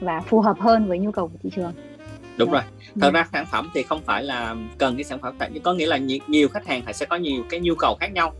và 0.00 0.20
phù 0.20 0.40
hợp 0.40 0.60
hơn 0.60 0.88
với 0.88 0.98
nhu 0.98 1.10
cầu 1.10 1.28
của 1.28 1.38
thị 1.42 1.50
trường 1.56 1.72
đúng 2.36 2.50
rồi 2.50 2.62
thật 3.00 3.14
ra 3.14 3.26
sản 3.32 3.46
phẩm 3.50 3.70
thì 3.74 3.82
không 3.82 4.00
phải 4.02 4.22
là 4.22 4.56
cần 4.78 4.96
cái 4.96 5.04
sản 5.04 5.18
phẩm 5.18 5.34
tại 5.38 5.50
có 5.62 5.74
nghĩa 5.74 5.86
là 5.86 5.96
nhiều, 5.96 6.18
nhiều 6.26 6.48
khách 6.48 6.66
hàng 6.66 6.82
sẽ 6.94 7.06
có 7.06 7.16
nhiều 7.16 7.44
cái 7.50 7.60
nhu 7.60 7.74
cầu 7.74 7.96
khác 8.00 8.12
nhau 8.12 8.34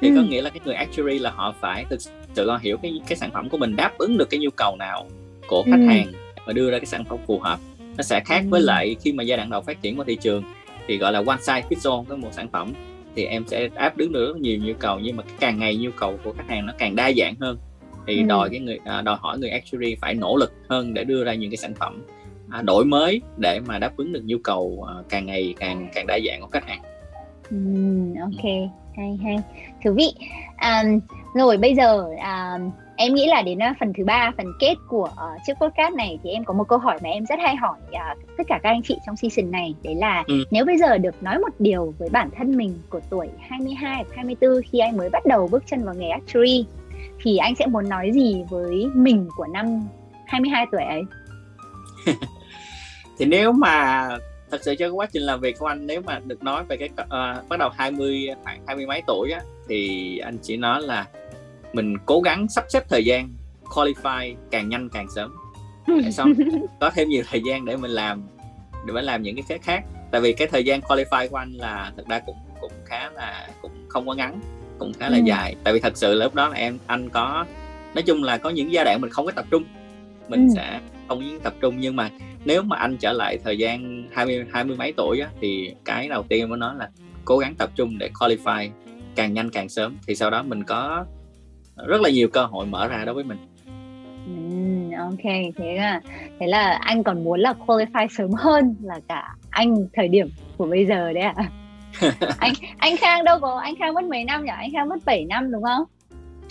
thì 0.00 0.08
ừ. 0.08 0.14
có 0.16 0.22
nghĩa 0.22 0.42
là 0.42 0.50
cái 0.50 0.60
người 0.64 0.74
actuary 0.74 1.18
là 1.18 1.30
họ 1.30 1.54
phải 1.60 1.84
thực 1.90 2.00
sự 2.34 2.50
hiểu 2.60 2.76
cái 2.82 3.00
cái 3.08 3.16
sản 3.16 3.30
phẩm 3.30 3.48
của 3.48 3.58
mình 3.58 3.76
đáp 3.76 3.98
ứng 3.98 4.18
được 4.18 4.30
cái 4.30 4.40
nhu 4.40 4.50
cầu 4.56 4.76
nào 4.76 5.06
của 5.48 5.62
khách 5.62 5.80
ừ. 5.80 5.86
hàng 5.86 6.12
và 6.46 6.52
đưa 6.52 6.70
ra 6.70 6.78
cái 6.78 6.86
sản 6.86 7.04
phẩm 7.04 7.18
phù 7.26 7.38
hợp 7.38 7.58
nó 7.96 8.02
sẽ 8.02 8.20
khác 8.24 8.40
ừ. 8.44 8.48
với 8.50 8.60
lại 8.60 8.96
khi 9.00 9.12
mà 9.12 9.22
giai 9.22 9.36
đoạn 9.36 9.50
đầu 9.50 9.60
phát 9.60 9.82
triển 9.82 9.96
của 9.96 10.04
thị 10.04 10.16
trường 10.16 10.42
thì 10.86 10.98
gọi 10.98 11.12
là 11.12 11.22
one 11.26 11.36
size 11.36 11.62
fits 11.68 11.92
all 11.92 12.08
với 12.08 12.18
một 12.18 12.28
sản 12.32 12.48
phẩm 12.52 12.72
thì 13.18 13.24
em 13.24 13.44
sẽ 13.46 13.68
áp 13.74 13.98
ứng 13.98 14.12
được 14.12 14.26
rất 14.26 14.36
nhiều 14.40 14.58
nhu 14.62 14.72
cầu 14.78 14.98
nhưng 15.02 15.16
mà 15.16 15.22
càng 15.40 15.58
ngày 15.58 15.76
nhu 15.76 15.90
cầu 15.90 16.18
của 16.24 16.32
khách 16.32 16.48
hàng 16.48 16.66
nó 16.66 16.72
càng 16.78 16.96
đa 16.96 17.12
dạng 17.16 17.34
hơn 17.40 17.58
thì 18.06 18.20
ừ. 18.20 18.26
đòi 18.28 18.50
cái 18.50 18.60
người 18.60 18.78
à, 18.84 19.02
đòi 19.02 19.16
hỏi 19.20 19.38
người 19.38 19.50
actuary 19.50 19.96
phải 20.00 20.14
nỗ 20.14 20.36
lực 20.36 20.52
hơn 20.68 20.94
để 20.94 21.04
đưa 21.04 21.24
ra 21.24 21.34
những 21.34 21.50
cái 21.50 21.56
sản 21.56 21.74
phẩm 21.74 22.02
à, 22.50 22.62
đổi 22.62 22.84
mới 22.84 23.22
để 23.36 23.60
mà 23.60 23.78
đáp 23.78 23.96
ứng 23.96 24.12
được 24.12 24.22
nhu 24.24 24.36
cầu 24.44 24.86
à, 24.88 24.94
càng 25.08 25.26
ngày 25.26 25.54
càng 25.60 25.88
càng 25.94 26.06
đa 26.06 26.18
dạng 26.26 26.40
của 26.40 26.46
khách 26.46 26.68
hàng. 26.68 26.82
Ừ, 27.50 27.56
ok, 28.20 28.70
hay 28.96 29.18
hay, 29.22 29.36
thú 29.84 29.92
vị. 29.92 30.14
Um, 30.62 31.00
rồi 31.34 31.56
bây 31.56 31.74
giờ 31.74 32.02
um, 32.02 32.70
em 32.98 33.14
nghĩ 33.14 33.26
là 33.26 33.42
đến 33.42 33.58
phần 33.80 33.92
thứ 33.96 34.04
ba 34.04 34.32
phần 34.36 34.46
kết 34.58 34.74
của 34.88 35.10
uh, 35.12 35.40
chiếc 35.46 35.52
podcast 35.60 35.94
này 35.94 36.18
thì 36.22 36.30
em 36.30 36.44
có 36.44 36.54
một 36.54 36.68
câu 36.68 36.78
hỏi 36.78 36.98
mà 37.02 37.08
em 37.08 37.26
rất 37.26 37.38
hay 37.42 37.56
hỏi 37.56 37.78
uh, 37.90 38.36
tất 38.38 38.44
cả 38.48 38.60
các 38.62 38.70
anh 38.70 38.82
chị 38.82 38.96
trong 39.06 39.16
season 39.16 39.50
này 39.50 39.74
đấy 39.82 39.94
là 39.94 40.24
ừ. 40.26 40.44
nếu 40.50 40.64
bây 40.64 40.78
giờ 40.78 40.98
được 40.98 41.22
nói 41.22 41.38
một 41.38 41.52
điều 41.58 41.94
với 41.98 42.08
bản 42.08 42.30
thân 42.36 42.56
mình 42.56 42.78
của 42.90 43.00
tuổi 43.10 43.28
22 43.48 43.94
hoặc 43.94 44.06
24 44.16 44.50
khi 44.70 44.78
anh 44.78 44.96
mới 44.96 45.10
bắt 45.10 45.26
đầu 45.26 45.48
bước 45.52 45.62
chân 45.66 45.84
vào 45.84 45.94
nghề 45.94 46.08
actuary 46.08 46.66
thì 47.22 47.36
anh 47.36 47.54
sẽ 47.54 47.66
muốn 47.66 47.88
nói 47.88 48.10
gì 48.14 48.44
với 48.50 48.86
mình 48.94 49.28
của 49.36 49.46
năm 49.52 49.88
22 50.26 50.66
tuổi 50.72 50.82
ấy 50.82 51.02
thì 53.18 53.24
nếu 53.24 53.52
mà 53.52 54.08
thật 54.50 54.58
sự 54.62 54.74
cái 54.78 54.88
quá 54.88 55.06
trình 55.12 55.22
làm 55.22 55.40
việc 55.40 55.58
của 55.58 55.66
anh 55.66 55.86
nếu 55.86 56.00
mà 56.00 56.20
được 56.26 56.42
nói 56.42 56.64
về 56.68 56.76
cái 56.76 56.88
uh, 57.02 57.48
bắt 57.48 57.58
đầu 57.58 57.70
20 57.76 58.28
khoảng 58.44 58.60
hai 58.66 58.76
mươi 58.76 58.86
mấy 58.86 59.02
tuổi 59.06 59.30
á 59.30 59.40
thì 59.68 60.18
anh 60.18 60.38
chỉ 60.42 60.56
nói 60.56 60.82
là 60.82 61.06
mình 61.72 61.94
cố 62.06 62.20
gắng 62.20 62.48
sắp 62.48 62.64
xếp 62.68 62.88
thời 62.88 63.04
gian 63.04 63.28
qualify 63.64 64.34
càng 64.50 64.68
nhanh 64.68 64.88
càng 64.88 65.06
sớm. 65.14 65.34
Để 65.86 66.10
xong 66.10 66.32
có 66.80 66.90
thêm 66.94 67.08
nhiều 67.08 67.22
thời 67.30 67.42
gian 67.46 67.64
để 67.64 67.76
mình 67.76 67.90
làm 67.90 68.22
để 68.86 68.92
mình 68.92 69.04
làm 69.04 69.22
những 69.22 69.36
cái 69.36 69.44
khác 69.48 69.60
khác. 69.62 69.84
Tại 70.10 70.20
vì 70.20 70.32
cái 70.32 70.48
thời 70.48 70.64
gian 70.64 70.80
qualify 70.80 71.28
của 71.28 71.36
anh 71.36 71.52
là 71.52 71.92
thật 71.96 72.04
ra 72.08 72.20
cũng 72.26 72.36
cũng 72.60 72.72
khá 72.84 73.10
là 73.10 73.48
cũng 73.62 73.72
không 73.88 74.06
có 74.06 74.14
ngắn 74.14 74.40
cũng 74.78 74.92
khá 74.92 75.08
là 75.08 75.16
ừ. 75.16 75.22
dài. 75.24 75.56
Tại 75.64 75.74
vì 75.74 75.80
thật 75.80 75.96
sự 75.96 76.14
là 76.14 76.24
lúc 76.24 76.34
đó 76.34 76.48
là 76.48 76.56
em 76.56 76.78
anh 76.86 77.08
có 77.08 77.44
nói 77.94 78.02
chung 78.02 78.22
là 78.22 78.38
có 78.38 78.50
những 78.50 78.72
giai 78.72 78.84
đoạn 78.84 79.00
mình 79.00 79.10
không 79.10 79.26
có 79.26 79.32
tập 79.32 79.44
trung. 79.50 79.64
Mình 80.28 80.48
ừ. 80.48 80.52
sẽ 80.56 80.80
không 81.08 81.40
tập 81.42 81.54
trung. 81.60 81.76
Nhưng 81.78 81.96
mà 81.96 82.10
nếu 82.44 82.62
mà 82.62 82.76
anh 82.76 82.96
trở 82.96 83.12
lại 83.12 83.38
thời 83.44 83.58
gian 83.58 84.08
hai 84.12 84.26
mươi 84.26 84.46
hai 84.52 84.64
mươi 84.64 84.76
mấy 84.76 84.92
tuổi 84.96 85.20
á, 85.20 85.28
thì 85.40 85.74
cái 85.84 86.08
đầu 86.08 86.22
tiên 86.22 86.48
mới 86.48 86.58
nói 86.58 86.74
là 86.78 86.88
cố 87.24 87.38
gắng 87.38 87.54
tập 87.54 87.70
trung 87.74 87.98
để 87.98 88.10
qualify 88.14 88.70
càng 89.14 89.34
nhanh 89.34 89.50
càng 89.50 89.68
sớm. 89.68 89.96
Thì 90.06 90.14
sau 90.14 90.30
đó 90.30 90.42
mình 90.42 90.64
có 90.64 91.04
rất 91.86 92.00
là 92.00 92.10
nhiều 92.10 92.28
cơ 92.28 92.44
hội 92.44 92.66
mở 92.66 92.88
ra 92.88 93.04
đối 93.04 93.14
với 93.14 93.24
mình. 93.24 93.38
Ừ, 94.26 94.96
ok 94.98 95.52
thế 95.56 95.74
là 95.76 96.00
thế 96.40 96.46
là 96.46 96.78
anh 96.80 97.02
còn 97.02 97.24
muốn 97.24 97.40
là 97.40 97.54
qualify 97.66 98.06
sớm 98.10 98.30
hơn 98.32 98.76
là 98.82 99.00
cả 99.08 99.34
anh 99.50 99.74
thời 99.92 100.08
điểm 100.08 100.28
của 100.56 100.66
bây 100.66 100.86
giờ 100.86 101.12
đấy 101.12 101.22
ạ. 101.22 101.34
À? 101.36 101.50
anh 102.38 102.52
anh 102.78 102.96
Khang 102.96 103.24
đâu 103.24 103.38
có 103.40 103.60
anh 103.62 103.74
Khang 103.78 103.94
mất 103.94 104.04
mấy 104.04 104.24
năm 104.24 104.44
nhỉ? 104.44 104.52
Anh 104.56 104.70
Khang 104.72 104.88
mất 104.88 104.98
7 105.04 105.24
năm 105.24 105.52
đúng 105.52 105.62
không? 105.62 105.84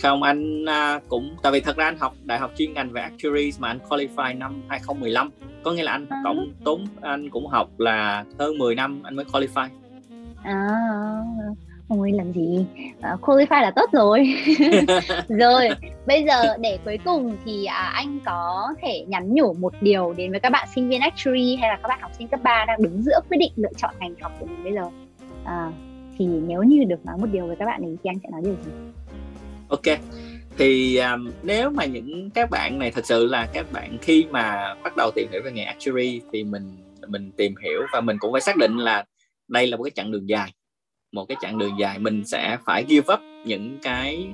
Không 0.02 0.22
anh 0.22 0.64
uh, 0.64 1.08
cũng 1.08 1.36
tại 1.42 1.52
vì 1.52 1.60
thật 1.60 1.76
ra 1.76 1.84
anh 1.84 1.98
học 1.98 2.14
đại 2.24 2.38
học 2.38 2.52
chuyên 2.56 2.72
ngành 2.72 2.92
về 2.92 3.02
actuaries 3.02 3.60
mà 3.60 3.68
anh 3.68 3.78
qualify 3.88 4.38
năm 4.38 4.62
2015 4.68 5.30
có 5.62 5.72
nghĩa 5.72 5.82
là 5.82 5.92
anh 5.92 6.06
à. 6.10 6.20
tổng 6.24 6.52
tốn 6.64 6.84
anh 7.00 7.30
cũng 7.30 7.46
học 7.46 7.68
là 7.78 8.24
hơn 8.38 8.58
10 8.58 8.74
năm 8.74 9.00
anh 9.02 9.16
mới 9.16 9.24
qualify. 9.24 9.68
À 10.42 10.58
ôi 11.88 12.12
làm 12.12 12.32
gì? 12.32 12.66
Uh, 12.98 13.20
qualify 13.20 13.62
là 13.62 13.70
tốt 13.76 13.90
rồi. 13.92 14.34
Rồi 15.28 15.68
bây 16.06 16.24
giờ 16.24 16.56
để 16.60 16.78
cuối 16.84 16.98
cùng 17.04 17.36
thì 17.44 17.64
à, 17.64 17.90
anh 17.94 18.18
có 18.24 18.68
thể 18.82 19.04
nhắn 19.08 19.34
nhủ 19.34 19.52
một 19.52 19.72
điều 19.80 20.14
đến 20.16 20.30
với 20.30 20.40
các 20.40 20.52
bạn 20.52 20.68
sinh 20.74 20.88
viên 20.88 21.00
actuary 21.00 21.56
hay 21.56 21.68
là 21.68 21.78
các 21.82 21.88
bạn 21.88 22.00
học 22.00 22.10
sinh 22.18 22.28
cấp 22.28 22.40
3 22.42 22.64
đang 22.64 22.82
đứng 22.82 23.02
giữa 23.02 23.20
quyết 23.28 23.38
định 23.38 23.52
lựa 23.56 23.72
chọn 23.76 23.94
ngành 24.00 24.14
học 24.20 24.32
của 24.40 24.46
mình 24.46 24.64
bây 24.64 24.72
giờ? 24.72 24.84
À, 25.44 25.72
thì 26.18 26.26
nếu 26.26 26.62
như 26.62 26.84
được 26.84 27.06
nói 27.06 27.16
một 27.18 27.28
điều 27.32 27.46
với 27.46 27.56
các 27.56 27.66
bạn 27.66 27.82
ấy 27.82 27.96
thì 28.04 28.10
anh 28.10 28.18
sẽ 28.22 28.28
nói 28.32 28.40
điều 28.44 28.56
gì? 28.64 28.70
Ok 29.68 29.98
thì 30.58 30.96
um, 30.96 31.30
nếu 31.42 31.70
mà 31.70 31.84
những 31.84 32.30
các 32.30 32.50
bạn 32.50 32.78
này 32.78 32.90
thật 32.90 33.06
sự 33.06 33.26
là 33.26 33.48
các 33.52 33.72
bạn 33.72 33.98
khi 34.02 34.26
mà 34.30 34.74
bắt 34.84 34.96
đầu 34.96 35.10
tìm 35.14 35.28
hiểu 35.32 35.42
về 35.44 35.52
nghề 35.52 35.62
actuary 35.62 36.20
thì 36.32 36.44
mình 36.44 36.76
mình 37.08 37.30
tìm 37.36 37.54
hiểu 37.62 37.82
và 37.92 38.00
mình 38.00 38.16
cũng 38.20 38.32
phải 38.32 38.40
xác 38.40 38.56
định 38.56 38.76
là 38.76 39.04
đây 39.48 39.66
là 39.66 39.76
một 39.76 39.84
cái 39.84 39.90
chặng 39.90 40.12
đường 40.12 40.28
dài 40.28 40.52
một 41.12 41.24
cái 41.24 41.36
chặng 41.40 41.58
đường 41.58 41.78
dài 41.78 41.98
mình 41.98 42.24
sẽ 42.24 42.58
phải 42.64 42.84
give 42.88 43.14
up 43.14 43.20
những 43.44 43.78
cái 43.82 44.26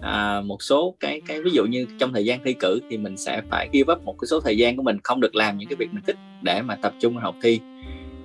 à, 0.00 0.40
một 0.40 0.62
số 0.62 0.94
cái 1.00 1.20
cái 1.26 1.42
ví 1.42 1.50
dụ 1.50 1.64
như 1.64 1.86
trong 1.98 2.12
thời 2.12 2.24
gian 2.24 2.40
thi 2.44 2.52
cử 2.52 2.80
thì 2.90 2.96
mình 2.96 3.16
sẽ 3.16 3.42
phải 3.50 3.68
give 3.72 3.92
up 3.92 4.04
một 4.04 4.14
cái 4.20 4.28
số 4.28 4.40
thời 4.40 4.56
gian 4.56 4.76
của 4.76 4.82
mình 4.82 4.98
không 5.04 5.20
được 5.20 5.34
làm 5.34 5.58
những 5.58 5.68
cái 5.68 5.76
việc 5.76 5.88
mình 5.92 6.02
thích 6.06 6.16
để 6.42 6.62
mà 6.62 6.76
tập 6.76 6.94
trung 7.00 7.14
vào 7.14 7.22
học 7.22 7.36
thi. 7.42 7.60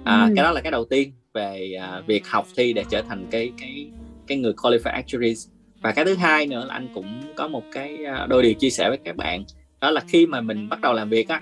À, 0.03 0.23
ừ. 0.23 0.33
cái 0.35 0.43
đó 0.43 0.51
là 0.51 0.61
cái 0.61 0.71
đầu 0.71 0.85
tiên 0.85 1.11
về 1.33 1.73
à, 1.81 2.01
việc 2.07 2.27
học 2.27 2.47
thi 2.55 2.73
để 2.73 2.83
trở 2.89 3.01
thành 3.01 3.27
cái 3.31 3.51
cái 3.57 3.87
cái 4.27 4.37
người 4.37 4.53
qualified 4.53 4.93
actuaries. 4.93 5.47
Và 5.81 5.91
cái 5.91 6.05
thứ 6.05 6.15
hai 6.15 6.47
nữa 6.47 6.65
là 6.67 6.73
anh 6.73 6.87
cũng 6.93 7.21
có 7.35 7.47
một 7.47 7.63
cái 7.71 8.05
à, 8.05 8.25
đôi 8.29 8.43
điều 8.43 8.53
chia 8.53 8.69
sẻ 8.69 8.89
với 8.89 8.97
các 9.03 9.15
bạn 9.15 9.43
đó 9.83 9.91
là 9.91 10.01
khi 10.07 10.25
mà 10.25 10.41
mình 10.41 10.69
bắt 10.69 10.81
đầu 10.81 10.93
làm 10.93 11.09
việc 11.09 11.27
á 11.27 11.41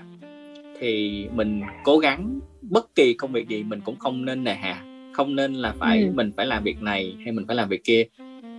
thì 0.80 1.24
mình 1.34 1.62
cố 1.84 1.98
gắng 1.98 2.40
bất 2.62 2.94
kỳ 2.94 3.14
công 3.14 3.32
việc 3.32 3.48
gì 3.48 3.62
mình 3.62 3.80
cũng 3.84 3.98
không 3.98 4.24
nên 4.24 4.44
nề 4.44 4.54
hà 4.54 4.91
không 5.12 5.36
nên 5.36 5.54
là 5.54 5.74
phải 5.78 6.02
ừ. 6.02 6.10
mình 6.14 6.32
phải 6.36 6.46
làm 6.46 6.62
việc 6.62 6.82
này 6.82 7.16
hay 7.24 7.32
mình 7.32 7.46
phải 7.46 7.56
làm 7.56 7.68
việc 7.68 7.84
kia 7.84 8.04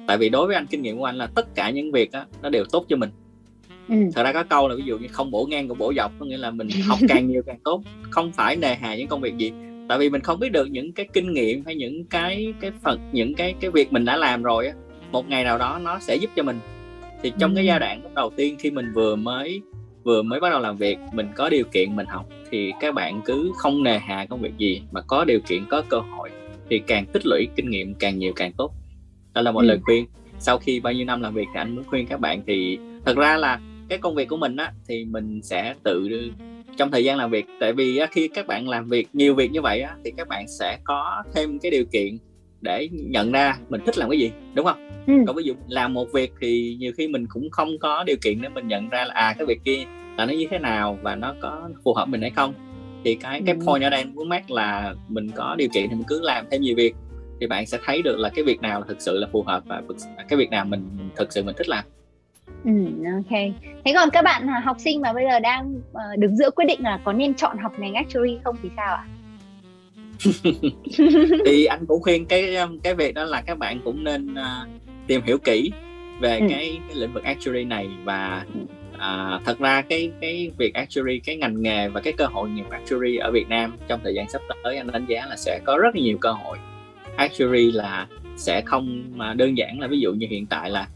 tại 0.07 0.17
vì 0.17 0.29
đối 0.29 0.47
với 0.47 0.55
anh 0.55 0.67
kinh 0.67 0.81
nghiệm 0.81 0.97
của 0.97 1.05
anh 1.05 1.15
là 1.15 1.27
tất 1.35 1.55
cả 1.55 1.69
những 1.69 1.91
việc 1.91 2.11
á 2.11 2.25
nó 2.41 2.49
đều 2.49 2.65
tốt 2.71 2.85
cho 2.89 2.95
mình 2.95 3.09
ừ. 3.89 3.95
thật 4.15 4.23
ra 4.23 4.33
có 4.33 4.43
câu 4.43 4.67
là 4.67 4.75
ví 4.75 4.83
dụ 4.85 4.97
như 4.97 5.07
không 5.07 5.31
bổ 5.31 5.45
ngang 5.45 5.67
cũng 5.67 5.77
bổ 5.77 5.93
dọc 5.93 6.11
có 6.19 6.25
nghĩa 6.25 6.37
là 6.37 6.51
mình 6.51 6.67
học 6.87 6.99
càng 7.07 7.27
nhiều 7.27 7.41
càng 7.45 7.59
tốt 7.63 7.81
không 8.09 8.31
phải 8.31 8.55
nề 8.55 8.75
hà 8.75 8.95
những 8.95 9.07
công 9.07 9.21
việc 9.21 9.37
gì 9.37 9.51
tại 9.89 9.97
vì 9.97 10.09
mình 10.09 10.21
không 10.21 10.39
biết 10.39 10.51
được 10.51 10.71
những 10.71 10.91
cái 10.93 11.07
kinh 11.13 11.33
nghiệm 11.33 11.65
hay 11.65 11.75
những 11.75 12.05
cái 12.05 12.53
cái 12.59 12.71
phần 12.83 12.99
những 13.11 13.33
cái 13.33 13.55
cái 13.59 13.71
việc 13.71 13.93
mình 13.93 14.05
đã 14.05 14.17
làm 14.17 14.43
rồi 14.43 14.67
á 14.67 14.73
một 15.11 15.29
ngày 15.29 15.43
nào 15.43 15.57
đó 15.57 15.79
nó 15.83 15.99
sẽ 15.99 16.15
giúp 16.15 16.29
cho 16.35 16.43
mình 16.43 16.59
thì 17.23 17.33
trong 17.39 17.51
ừ. 17.51 17.55
cái 17.55 17.65
giai 17.65 17.79
đoạn 17.79 18.01
đầu 18.15 18.29
tiên 18.35 18.55
khi 18.59 18.71
mình 18.71 18.91
vừa 18.93 19.15
mới 19.15 19.61
vừa 20.03 20.21
mới 20.21 20.39
bắt 20.39 20.49
đầu 20.49 20.59
làm 20.59 20.77
việc 20.77 20.97
mình 21.13 21.27
có 21.35 21.49
điều 21.49 21.63
kiện 21.71 21.95
mình 21.95 22.05
học 22.05 22.25
thì 22.51 22.73
các 22.79 22.93
bạn 22.93 23.21
cứ 23.25 23.51
không 23.57 23.83
nề 23.83 23.99
hà 23.99 24.25
công 24.25 24.41
việc 24.41 24.57
gì 24.57 24.81
mà 24.91 25.01
có 25.01 25.25
điều 25.25 25.39
kiện 25.39 25.65
có 25.69 25.83
cơ 25.89 25.99
hội 25.99 26.29
thì 26.69 26.79
càng 26.87 27.05
tích 27.05 27.25
lũy 27.25 27.47
kinh 27.55 27.69
nghiệm 27.69 27.93
càng 27.93 28.19
nhiều 28.19 28.33
càng 28.35 28.51
tốt. 28.57 28.73
Đó 29.33 29.41
là 29.41 29.51
một 29.51 29.59
ừ. 29.59 29.65
lời 29.65 29.79
khuyên. 29.83 30.05
Sau 30.39 30.57
khi 30.57 30.79
bao 30.79 30.93
nhiêu 30.93 31.05
năm 31.05 31.21
làm 31.21 31.33
việc 31.33 31.47
thì 31.53 31.59
anh 31.59 31.75
muốn 31.75 31.83
khuyên 31.87 32.07
các 32.07 32.19
bạn 32.19 32.41
thì 32.47 32.77
thật 33.05 33.17
ra 33.17 33.37
là 33.37 33.59
cái 33.89 33.97
công 33.97 34.15
việc 34.15 34.27
của 34.27 34.37
mình 34.37 34.55
á 34.55 34.71
thì 34.87 35.05
mình 35.05 35.41
sẽ 35.43 35.75
tự 35.83 36.09
trong 36.77 36.91
thời 36.91 37.03
gian 37.03 37.17
làm 37.17 37.31
việc. 37.31 37.45
Tại 37.59 37.73
vì 37.73 37.97
á, 37.97 38.07
khi 38.11 38.27
các 38.27 38.47
bạn 38.47 38.69
làm 38.69 38.87
việc 38.87 39.07
nhiều 39.13 39.35
việc 39.35 39.51
như 39.51 39.61
vậy 39.61 39.81
á, 39.81 39.95
thì 40.03 40.11
các 40.17 40.27
bạn 40.27 40.47
sẽ 40.47 40.77
có 40.83 41.23
thêm 41.33 41.59
cái 41.59 41.71
điều 41.71 41.85
kiện 41.85 42.17
để 42.61 42.89
nhận 42.91 43.31
ra 43.31 43.57
mình 43.69 43.81
thích 43.85 43.97
làm 43.97 44.09
cái 44.09 44.19
gì 44.19 44.31
đúng 44.53 44.65
không? 44.65 44.89
Ừ. 45.07 45.13
còn 45.27 45.35
ví 45.35 45.43
dụ 45.43 45.53
làm 45.67 45.93
một 45.93 46.11
việc 46.13 46.33
thì 46.41 46.77
nhiều 46.79 46.91
khi 46.97 47.07
mình 47.07 47.25
cũng 47.29 47.49
không 47.49 47.79
có 47.79 48.03
điều 48.03 48.15
kiện 48.21 48.41
để 48.41 48.49
mình 48.49 48.67
nhận 48.67 48.89
ra 48.89 49.05
là 49.05 49.13
à 49.13 49.35
cái 49.37 49.45
việc 49.45 49.59
kia 49.63 49.83
là 50.17 50.25
nó 50.25 50.33
như 50.33 50.45
thế 50.51 50.59
nào 50.59 50.99
và 51.01 51.15
nó 51.15 51.35
có 51.41 51.69
phù 51.83 51.93
hợp 51.93 52.05
mình 52.05 52.21
hay 52.21 52.29
không 52.29 52.53
thì 53.03 53.15
cái 53.15 53.41
cái 53.45 53.55
point 53.65 53.83
ở 53.83 53.89
đây 53.89 54.05
muốn 54.05 54.29
mát 54.29 54.51
là 54.51 54.93
mình 55.07 55.31
có 55.35 55.55
điều 55.57 55.67
kiện 55.73 55.89
thì 55.89 55.95
mình 55.95 56.05
cứ 56.07 56.21
làm 56.21 56.45
thêm 56.51 56.61
nhiều 56.61 56.75
việc 56.75 56.95
thì 57.39 57.47
bạn 57.47 57.65
sẽ 57.65 57.77
thấy 57.85 58.01
được 58.01 58.19
là 58.19 58.29
cái 58.29 58.43
việc 58.43 58.61
nào 58.61 58.83
thực 58.87 59.01
sự 59.01 59.17
là 59.17 59.27
phù 59.31 59.43
hợp 59.43 59.63
và 59.65 59.81
cái 60.29 60.37
việc 60.37 60.49
nào 60.49 60.65
mình, 60.65 61.09
thực 61.15 61.33
sự 61.33 61.43
mình 61.43 61.55
thích 61.57 61.69
làm 61.69 61.85
Ừ, 62.65 62.71
ok. 63.15 63.39
Thế 63.85 63.93
còn 63.93 64.09
các 64.09 64.21
bạn 64.21 64.47
à, 64.47 64.61
học 64.65 64.77
sinh 64.79 65.01
mà 65.01 65.13
bây 65.13 65.25
giờ 65.31 65.39
đang 65.39 65.75
uh, 65.75 66.19
đứng 66.19 66.37
giữa 66.37 66.51
quyết 66.51 66.65
định 66.65 66.83
là 66.83 66.99
có 67.03 67.13
nên 67.13 67.33
chọn 67.33 67.57
học 67.57 67.79
ngành 67.79 67.93
actuary 67.93 68.37
không 68.43 68.55
thì 68.63 68.69
sao 68.75 68.95
ạ? 68.95 69.05
thì 71.45 71.65
anh 71.65 71.85
cũng 71.87 72.01
khuyên 72.01 72.25
cái 72.25 72.55
um, 72.55 72.79
cái 72.79 72.95
việc 72.95 73.13
đó 73.13 73.23
là 73.23 73.41
các 73.41 73.57
bạn 73.57 73.79
cũng 73.83 74.03
nên 74.03 74.33
uh, 74.33 74.67
tìm 75.07 75.21
hiểu 75.25 75.37
kỹ 75.37 75.71
về 76.21 76.39
ừ. 76.39 76.45
cái, 76.49 76.79
cái 76.87 76.97
lĩnh 76.97 77.13
vực 77.13 77.23
actuary 77.23 77.63
này 77.63 77.87
và 78.03 78.45
uh, 78.95 79.45
thật 79.45 79.59
ra 79.59 79.81
cái 79.81 80.11
cái 80.21 80.51
việc 80.57 80.73
actuary 80.73 81.19
cái 81.19 81.35
ngành 81.35 81.61
nghề 81.61 81.87
và 81.87 82.01
cái 82.01 82.13
cơ 82.13 82.25
hội 82.25 82.49
nghiệp 82.49 82.65
actuary 82.69 83.17
ở 83.17 83.31
Việt 83.31 83.49
Nam 83.49 83.77
trong 83.87 83.99
thời 84.03 84.13
gian 84.13 84.29
sắp 84.29 84.41
tới 84.63 84.77
anh 84.77 84.91
đánh 84.91 85.05
giá 85.05 85.25
là 85.25 85.35
sẽ 85.35 85.59
có 85.63 85.77
rất 85.77 85.95
nhiều 85.95 86.17
cơ 86.17 86.31
hội 86.31 86.57
actuary 87.15 87.71
là 87.71 88.07
sẽ 88.37 88.61
không 88.61 89.03
mà 89.15 89.33
đơn 89.33 89.57
giản 89.57 89.79
là 89.79 89.87
ví 89.87 89.99
dụ 89.99 90.13
như 90.13 90.27
hiện 90.29 90.45
tại 90.45 90.69
là 90.69 90.87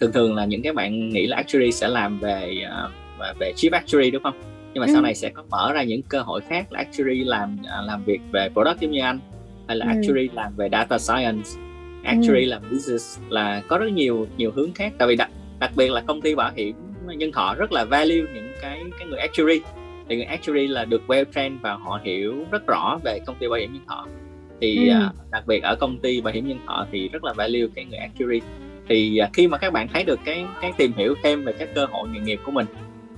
thường 0.00 0.12
thường 0.12 0.34
là 0.34 0.44
những 0.44 0.62
cái 0.62 0.72
bạn 0.72 1.08
nghĩ 1.08 1.26
là 1.26 1.36
actuary 1.36 1.72
sẽ 1.72 1.88
làm 1.88 2.18
về 2.18 2.64
uh, 2.86 3.38
về 3.38 3.52
chief 3.56 3.70
actuary 3.72 4.10
đúng 4.10 4.22
không 4.22 4.40
nhưng 4.74 4.80
mà 4.80 4.86
ừ. 4.86 4.92
sau 4.92 5.02
này 5.02 5.14
sẽ 5.14 5.30
có 5.30 5.42
mở 5.50 5.72
ra 5.72 5.82
những 5.82 6.02
cơ 6.02 6.20
hội 6.22 6.40
khác 6.40 6.72
là 6.72 6.78
actually 6.78 7.24
làm 7.24 7.56
à, 7.68 7.82
làm 7.82 8.04
việc 8.04 8.20
về 8.32 8.48
product 8.48 8.80
giống 8.80 8.90
như 8.90 9.00
anh 9.00 9.18
hay 9.68 9.76
là 9.76 9.86
ừ. 9.86 9.88
actually 9.88 10.28
làm 10.32 10.56
về 10.56 10.68
data 10.72 10.98
science 10.98 11.50
actually 12.04 12.44
ừ. 12.44 12.50
làm 12.50 12.62
business 12.70 13.20
là 13.28 13.62
có 13.68 13.78
rất 13.78 13.92
nhiều 13.92 14.26
nhiều 14.36 14.52
hướng 14.56 14.72
khác 14.72 14.92
tại 14.98 15.08
vì 15.08 15.16
đặc 15.16 15.30
đặc 15.58 15.70
biệt 15.76 15.90
là 15.90 16.00
công 16.00 16.20
ty 16.20 16.34
bảo 16.34 16.52
hiểm 16.56 16.74
nhân 17.14 17.32
thọ 17.32 17.54
rất 17.54 17.72
là 17.72 17.84
value 17.84 18.32
những 18.34 18.52
cái 18.60 18.82
cái 18.98 19.08
người 19.08 19.18
actually 19.18 19.60
thì 20.08 20.16
người 20.16 20.24
actually 20.24 20.66
là 20.66 20.84
được 20.84 21.02
well 21.06 21.24
trained 21.34 21.60
và 21.60 21.74
họ 21.74 22.00
hiểu 22.04 22.44
rất 22.50 22.66
rõ 22.66 22.98
về 23.04 23.20
công 23.26 23.36
ty 23.38 23.48
bảo 23.48 23.60
hiểm 23.60 23.72
nhân 23.72 23.82
thọ 23.88 24.06
thì 24.60 24.88
ừ. 24.88 24.96
uh, 25.06 25.30
đặc 25.30 25.46
biệt 25.46 25.62
ở 25.62 25.76
công 25.76 25.98
ty 25.98 26.20
bảo 26.20 26.34
hiểm 26.34 26.48
nhân 26.48 26.58
thọ 26.66 26.86
thì 26.92 27.08
rất 27.08 27.24
là 27.24 27.32
value 27.32 27.66
cái 27.74 27.84
người 27.84 27.98
actually 27.98 28.40
thì 28.88 29.20
uh, 29.24 29.32
khi 29.32 29.48
mà 29.48 29.58
các 29.58 29.72
bạn 29.72 29.88
thấy 29.92 30.04
được 30.04 30.20
cái 30.24 30.46
cái 30.60 30.72
tìm 30.76 30.92
hiểu 30.96 31.14
thêm 31.22 31.44
về 31.44 31.52
các 31.52 31.68
cơ 31.74 31.86
hội 31.90 32.08
nghề 32.08 32.20
nghiệp 32.20 32.40
của 32.44 32.52
mình 32.52 32.66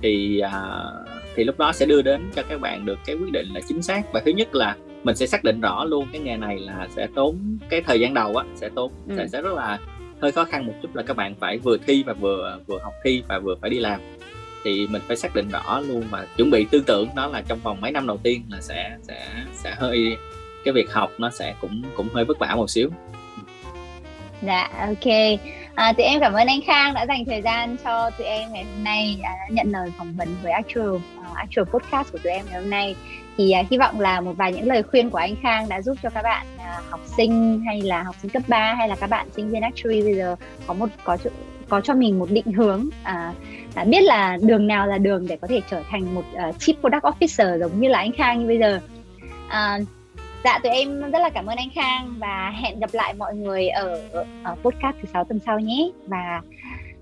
thì 0.01 0.41
uh, 0.45 1.09
thì 1.35 1.43
lúc 1.43 1.57
đó 1.59 1.71
sẽ 1.71 1.85
đưa 1.85 2.01
đến 2.01 2.29
cho 2.35 2.43
các 2.49 2.61
bạn 2.61 2.85
được 2.85 2.99
cái 3.05 3.15
quyết 3.15 3.31
định 3.31 3.47
là 3.53 3.61
chính 3.67 3.81
xác 3.81 4.13
và 4.13 4.21
thứ 4.25 4.31
nhất 4.31 4.55
là 4.55 4.75
mình 5.03 5.15
sẽ 5.15 5.27
xác 5.27 5.43
định 5.43 5.61
rõ 5.61 5.83
luôn 5.83 6.07
cái 6.11 6.21
nghề 6.21 6.37
này 6.37 6.59
là 6.59 6.87
sẽ 6.95 7.07
tốn 7.15 7.57
cái 7.69 7.81
thời 7.81 7.99
gian 7.99 8.13
đầu 8.13 8.35
á 8.35 8.45
sẽ 8.55 8.69
tốn 8.75 8.91
ừ. 9.07 9.13
sẽ, 9.17 9.27
sẽ 9.27 9.41
rất 9.41 9.53
là 9.53 9.79
hơi 10.21 10.31
khó 10.31 10.45
khăn 10.45 10.67
một 10.67 10.73
chút 10.81 10.95
là 10.95 11.03
các 11.03 11.17
bạn 11.17 11.35
phải 11.35 11.57
vừa 11.57 11.77
thi 11.77 12.03
và 12.03 12.13
vừa 12.13 12.59
vừa 12.67 12.79
học 12.79 12.93
thi 13.03 13.23
và 13.27 13.39
vừa 13.39 13.55
phải 13.61 13.69
đi 13.69 13.79
làm. 13.79 14.01
Thì 14.63 14.87
mình 14.87 15.01
phải 15.07 15.17
xác 15.17 15.35
định 15.35 15.49
rõ 15.49 15.79
luôn 15.79 16.03
và 16.09 16.27
chuẩn 16.37 16.49
bị 16.49 16.65
tư 16.71 16.83
tưởng 16.85 17.09
đó 17.15 17.27
là 17.27 17.41
trong 17.47 17.59
vòng 17.59 17.81
mấy 17.81 17.91
năm 17.91 18.07
đầu 18.07 18.17
tiên 18.17 18.43
là 18.49 18.61
sẽ 18.61 18.97
sẽ 19.03 19.27
sẽ 19.53 19.75
hơi, 19.77 20.17
cái 20.65 20.73
việc 20.73 20.91
học 20.91 21.11
nó 21.17 21.29
sẽ 21.29 21.55
cũng 21.61 21.83
cũng 21.95 22.07
hơi 22.13 22.25
vất 22.25 22.39
vả 22.39 22.55
một 22.55 22.69
xíu. 22.69 22.89
Dạ 24.41 24.69
ok. 24.87 25.39
À, 25.75 25.93
tụi 25.93 26.05
em 26.05 26.19
cảm 26.19 26.33
ơn 26.33 26.47
anh 26.47 26.59
Khang 26.65 26.93
đã 26.93 27.05
dành 27.05 27.25
thời 27.25 27.41
gian 27.41 27.77
cho 27.83 28.09
tụi 28.09 28.27
em 28.27 28.53
ngày 28.53 28.63
hôm 28.63 28.83
nay 28.83 29.19
à, 29.23 29.31
đã 29.39 29.47
nhận 29.49 29.71
lời 29.71 29.91
phỏng 29.97 30.13
vấn 30.13 30.27
với 30.43 30.51
Actual 30.51 30.89
uh, 30.89 31.01
Actual 31.35 31.65
Podcast 31.65 32.11
của 32.11 32.17
tụi 32.23 32.31
em 32.31 32.45
ngày 32.51 32.61
hôm 32.61 32.69
nay. 32.69 32.95
Thì 33.37 33.53
uh, 33.61 33.69
hy 33.69 33.77
vọng 33.77 33.99
là 33.99 34.21
một 34.21 34.33
vài 34.37 34.53
những 34.53 34.67
lời 34.67 34.83
khuyên 34.83 35.09
của 35.09 35.17
anh 35.17 35.35
Khang 35.41 35.69
đã 35.69 35.81
giúp 35.81 35.97
cho 36.03 36.09
các 36.09 36.21
bạn 36.21 36.45
uh, 36.55 36.91
học 36.91 37.01
sinh 37.17 37.61
hay 37.67 37.81
là 37.81 38.03
học 38.03 38.15
sinh 38.21 38.31
cấp 38.31 38.43
3 38.47 38.73
hay 38.73 38.89
là 38.89 38.95
các 38.95 39.09
bạn 39.09 39.27
sinh 39.35 39.49
viên 39.49 39.61
Actuary 39.61 40.01
bây 40.01 40.15
giờ 40.15 40.35
có 40.67 40.73
một 40.73 40.87
có 41.03 41.17
có 41.69 41.81
cho 41.81 41.93
mình 41.93 42.19
một 42.19 42.27
định 42.31 42.51
hướng 42.51 42.89
à, 43.03 43.33
à, 43.75 43.83
biết 43.83 44.01
là 44.01 44.37
đường 44.41 44.67
nào 44.67 44.87
là 44.87 44.97
đường 44.97 45.27
để 45.27 45.37
có 45.41 45.47
thể 45.47 45.61
trở 45.69 45.81
thành 45.89 46.15
một 46.15 46.23
uh, 46.33 46.55
chief 46.59 46.73
product 46.81 47.03
officer 47.03 47.59
giống 47.59 47.79
như 47.79 47.89
là 47.89 47.99
anh 47.99 48.11
Khang 48.11 48.39
như 48.39 48.47
bây 48.47 48.59
giờ. 48.59 48.79
À, 49.49 49.79
Dạ 50.43 50.59
tụi 50.63 50.71
em 50.71 51.11
rất 51.11 51.19
là 51.19 51.29
cảm 51.29 51.45
ơn 51.45 51.57
anh 51.57 51.69
Khang 51.75 52.15
và 52.17 52.53
hẹn 52.61 52.79
gặp 52.79 52.89
lại 52.93 53.13
mọi 53.13 53.35
người 53.35 53.69
ở, 53.69 54.01
ở 54.43 54.55
podcast 54.63 54.95
thứ 55.01 55.07
sáu 55.13 55.23
tuần 55.23 55.39
sau 55.45 55.59
nhé 55.59 55.89
và 56.07 56.41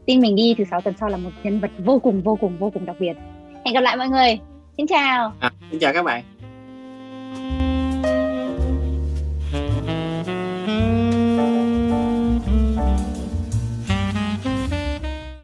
tin 0.06 0.20
mình 0.20 0.36
đi 0.36 0.56
thứ 0.58 0.64
sáu 0.72 0.82
tuần 0.82 0.96
sau 1.00 1.10
là 1.10 1.18
một 1.18 1.30
nhân 1.44 1.60
vật 1.60 1.72
vô 1.78 2.00
cùng 2.00 2.22
vô 2.22 2.38
cùng 2.42 2.58
vô 2.58 2.70
cùng 2.74 2.86
đặc 2.86 2.96
biệt. 3.00 3.14
Hẹn 3.66 3.74
gặp 3.74 3.82
lại 3.82 3.98
mọi 3.98 4.08
người. 4.08 4.40
xin 4.78 4.88
chào 4.88 5.34
à, 5.40 5.52
xin 5.72 5.80
chào 5.80 5.94
các 5.94 6.04
bạn 6.04 6.24